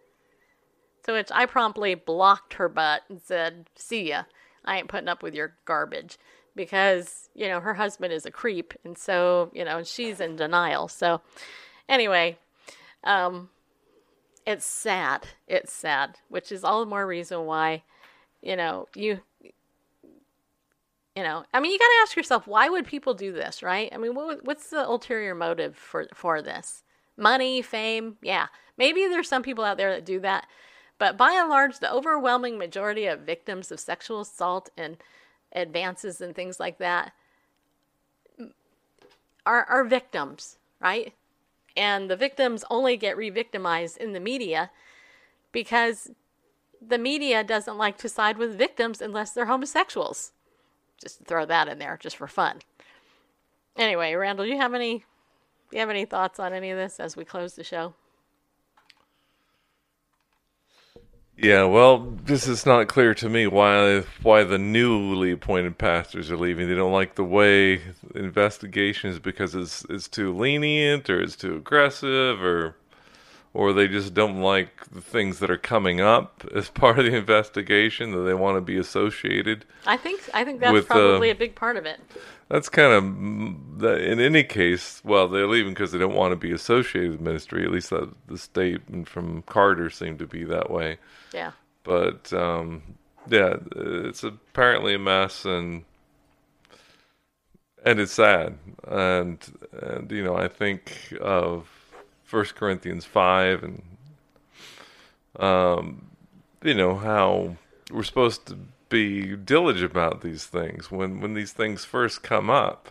[1.04, 4.24] To which I promptly blocked her butt and said, See ya.
[4.64, 6.18] I ain't putting up with your garbage.
[6.56, 8.74] Because, you know, her husband is a creep.
[8.84, 10.86] And so, you know, she's in denial.
[10.86, 11.20] So,
[11.88, 12.38] anyway,
[13.02, 13.48] um,
[14.46, 15.26] it's sad.
[15.48, 17.82] It's sad, which is all the more reason why,
[18.40, 19.20] you know, you
[21.16, 23.88] you know i mean you got to ask yourself why would people do this right
[23.92, 26.82] i mean what, what's the ulterior motive for for this
[27.16, 28.46] money fame yeah
[28.76, 30.46] maybe there's some people out there that do that
[31.04, 34.96] but by and large the overwhelming majority of victims of sexual assault and
[35.52, 37.12] advances and things like that
[39.44, 41.12] are are victims right
[41.76, 44.70] and the victims only get re-victimized in the media
[45.52, 46.10] because
[46.80, 50.32] the media doesn't like to side with victims unless they're homosexuals
[51.04, 52.60] just throw that in there just for fun.
[53.76, 55.04] Anyway, Randall, do you have any
[55.70, 57.94] do you have any thoughts on any of this as we close the show?
[61.36, 66.36] Yeah, well, this is not clear to me why why the newly appointed pastors are
[66.36, 66.68] leaving.
[66.68, 67.80] They don't like the way
[68.14, 72.76] investigations because it's it's too lenient or it's too aggressive or
[73.52, 77.16] or they just don't like the things that are coming up as part of the
[77.16, 79.64] investigation that they want to be associated.
[79.86, 82.00] I think I think that's with, probably uh, a big part of it.
[82.48, 85.00] That's kind of in any case.
[85.04, 87.64] Well, they're leaving because they don't want to be associated with ministry.
[87.64, 90.98] At least that, the statement from Carter seemed to be that way.
[91.32, 91.52] Yeah.
[91.84, 92.82] But um,
[93.28, 95.84] yeah, it's apparently a mess and
[97.84, 98.58] and it's sad.
[98.86, 99.38] And
[99.80, 101.68] and you know, I think of
[102.24, 103.82] First Corinthians five, and
[105.38, 106.06] um,
[106.62, 107.56] you know how
[107.90, 108.58] we're supposed to
[108.88, 112.90] be diligent about these things when when these things first come up.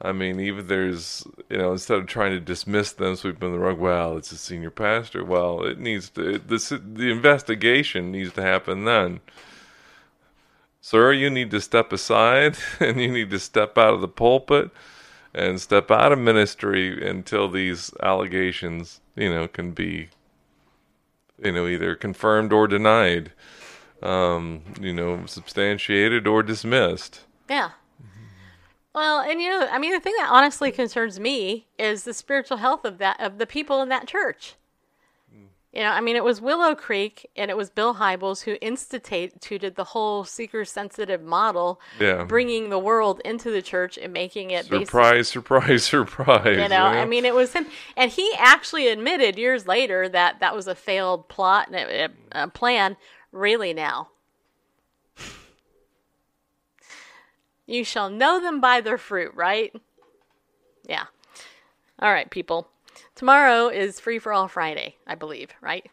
[0.00, 3.58] I mean, even there's, you know, instead of trying to dismiss them, sweep them the
[3.58, 3.78] rug.
[3.78, 5.24] Well, it's a senior pastor.
[5.24, 6.38] Well, it needs to.
[6.38, 9.20] This the investigation needs to happen then.
[10.80, 14.70] Sir, you need to step aside, and you need to step out of the pulpit,
[15.34, 20.10] and step out of ministry until these allegations, you know, can be,
[21.42, 23.32] you know, either confirmed or denied,
[24.02, 27.20] um, you know, substantiated or dismissed.
[27.48, 27.70] Yeah.
[28.94, 32.56] Well, and you know, I mean, the thing that honestly concerns me is the spiritual
[32.56, 34.54] health of that of the people in that church.
[35.70, 39.76] You know, I mean, it was Willow Creek and it was Bill Hybels who instituted
[39.76, 42.24] the whole seeker-sensitive model, Yeah.
[42.24, 46.56] bringing the world into the church and making it Surprise, surprise, surprise.
[46.58, 47.66] you know, I mean, it was him,
[47.98, 52.08] and he actually admitted years later that that was a failed plot and a,
[52.44, 52.96] a plan.
[53.38, 54.08] Really, now,
[57.66, 59.72] you shall know them by their fruit, right?
[60.88, 61.04] Yeah.
[62.00, 62.66] All right, people.
[63.14, 65.88] Tomorrow is free for all Friday, I believe, right?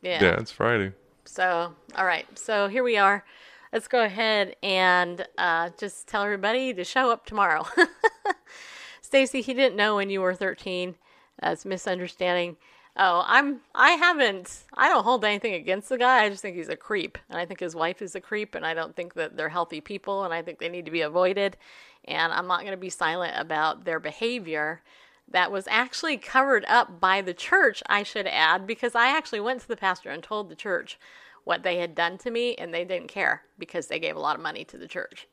[0.00, 0.92] yeah, Yeah, it's Friday.
[1.24, 2.26] So, all right.
[2.38, 3.24] So here we are.
[3.72, 7.66] Let's go ahead and uh, just tell everybody to show up tomorrow.
[9.00, 10.94] Stacy, he didn't know when you were 13.
[11.42, 12.58] That's misunderstanding.
[13.02, 13.60] Oh, I'm.
[13.74, 14.64] I haven't.
[14.74, 16.22] I don't hold anything against the guy.
[16.22, 18.66] I just think he's a creep, and I think his wife is a creep, and
[18.66, 21.56] I don't think that they're healthy people, and I think they need to be avoided.
[22.04, 24.82] And I'm not going to be silent about their behavior.
[25.26, 29.62] That was actually covered up by the church, I should add, because I actually went
[29.62, 30.98] to the pastor and told the church
[31.44, 34.36] what they had done to me, and they didn't care because they gave a lot
[34.36, 35.26] of money to the church.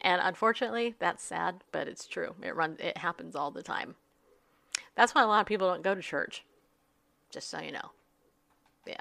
[0.00, 2.36] And unfortunately, that's sad, but it's true.
[2.40, 2.78] It runs.
[2.78, 3.96] It happens all the time.
[5.00, 6.44] That's why a lot of people don't go to church.
[7.30, 7.92] Just so you know.
[8.86, 8.96] Yeah.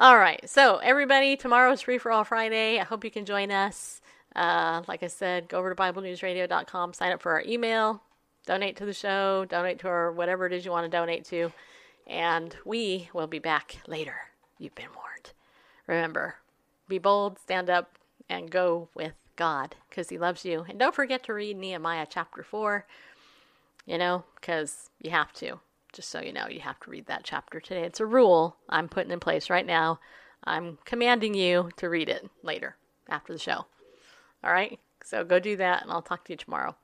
[0.00, 0.48] All right.
[0.48, 2.80] So everybody, tomorrow's free for all Friday.
[2.80, 4.00] I hope you can join us.
[4.34, 8.02] Uh, like I said, go over to BibleNewsRadio.com, sign up for our email,
[8.46, 11.52] donate to the show, donate to our whatever it is you want to donate to,
[12.06, 14.14] and we will be back later.
[14.58, 15.32] You've been warned.
[15.86, 16.36] Remember,
[16.88, 17.98] be bold, stand up,
[18.30, 20.64] and go with God because He loves you.
[20.66, 22.86] And don't forget to read Nehemiah chapter 4,
[23.86, 25.60] you know, because you have to.
[25.92, 27.82] Just so you know, you have to read that chapter today.
[27.82, 30.00] It's a rule I'm putting in place right now.
[30.44, 32.76] I'm commanding you to read it later
[33.08, 33.66] after the show.
[34.42, 34.78] All right?
[35.04, 36.76] So go do that, and I'll talk to you tomorrow.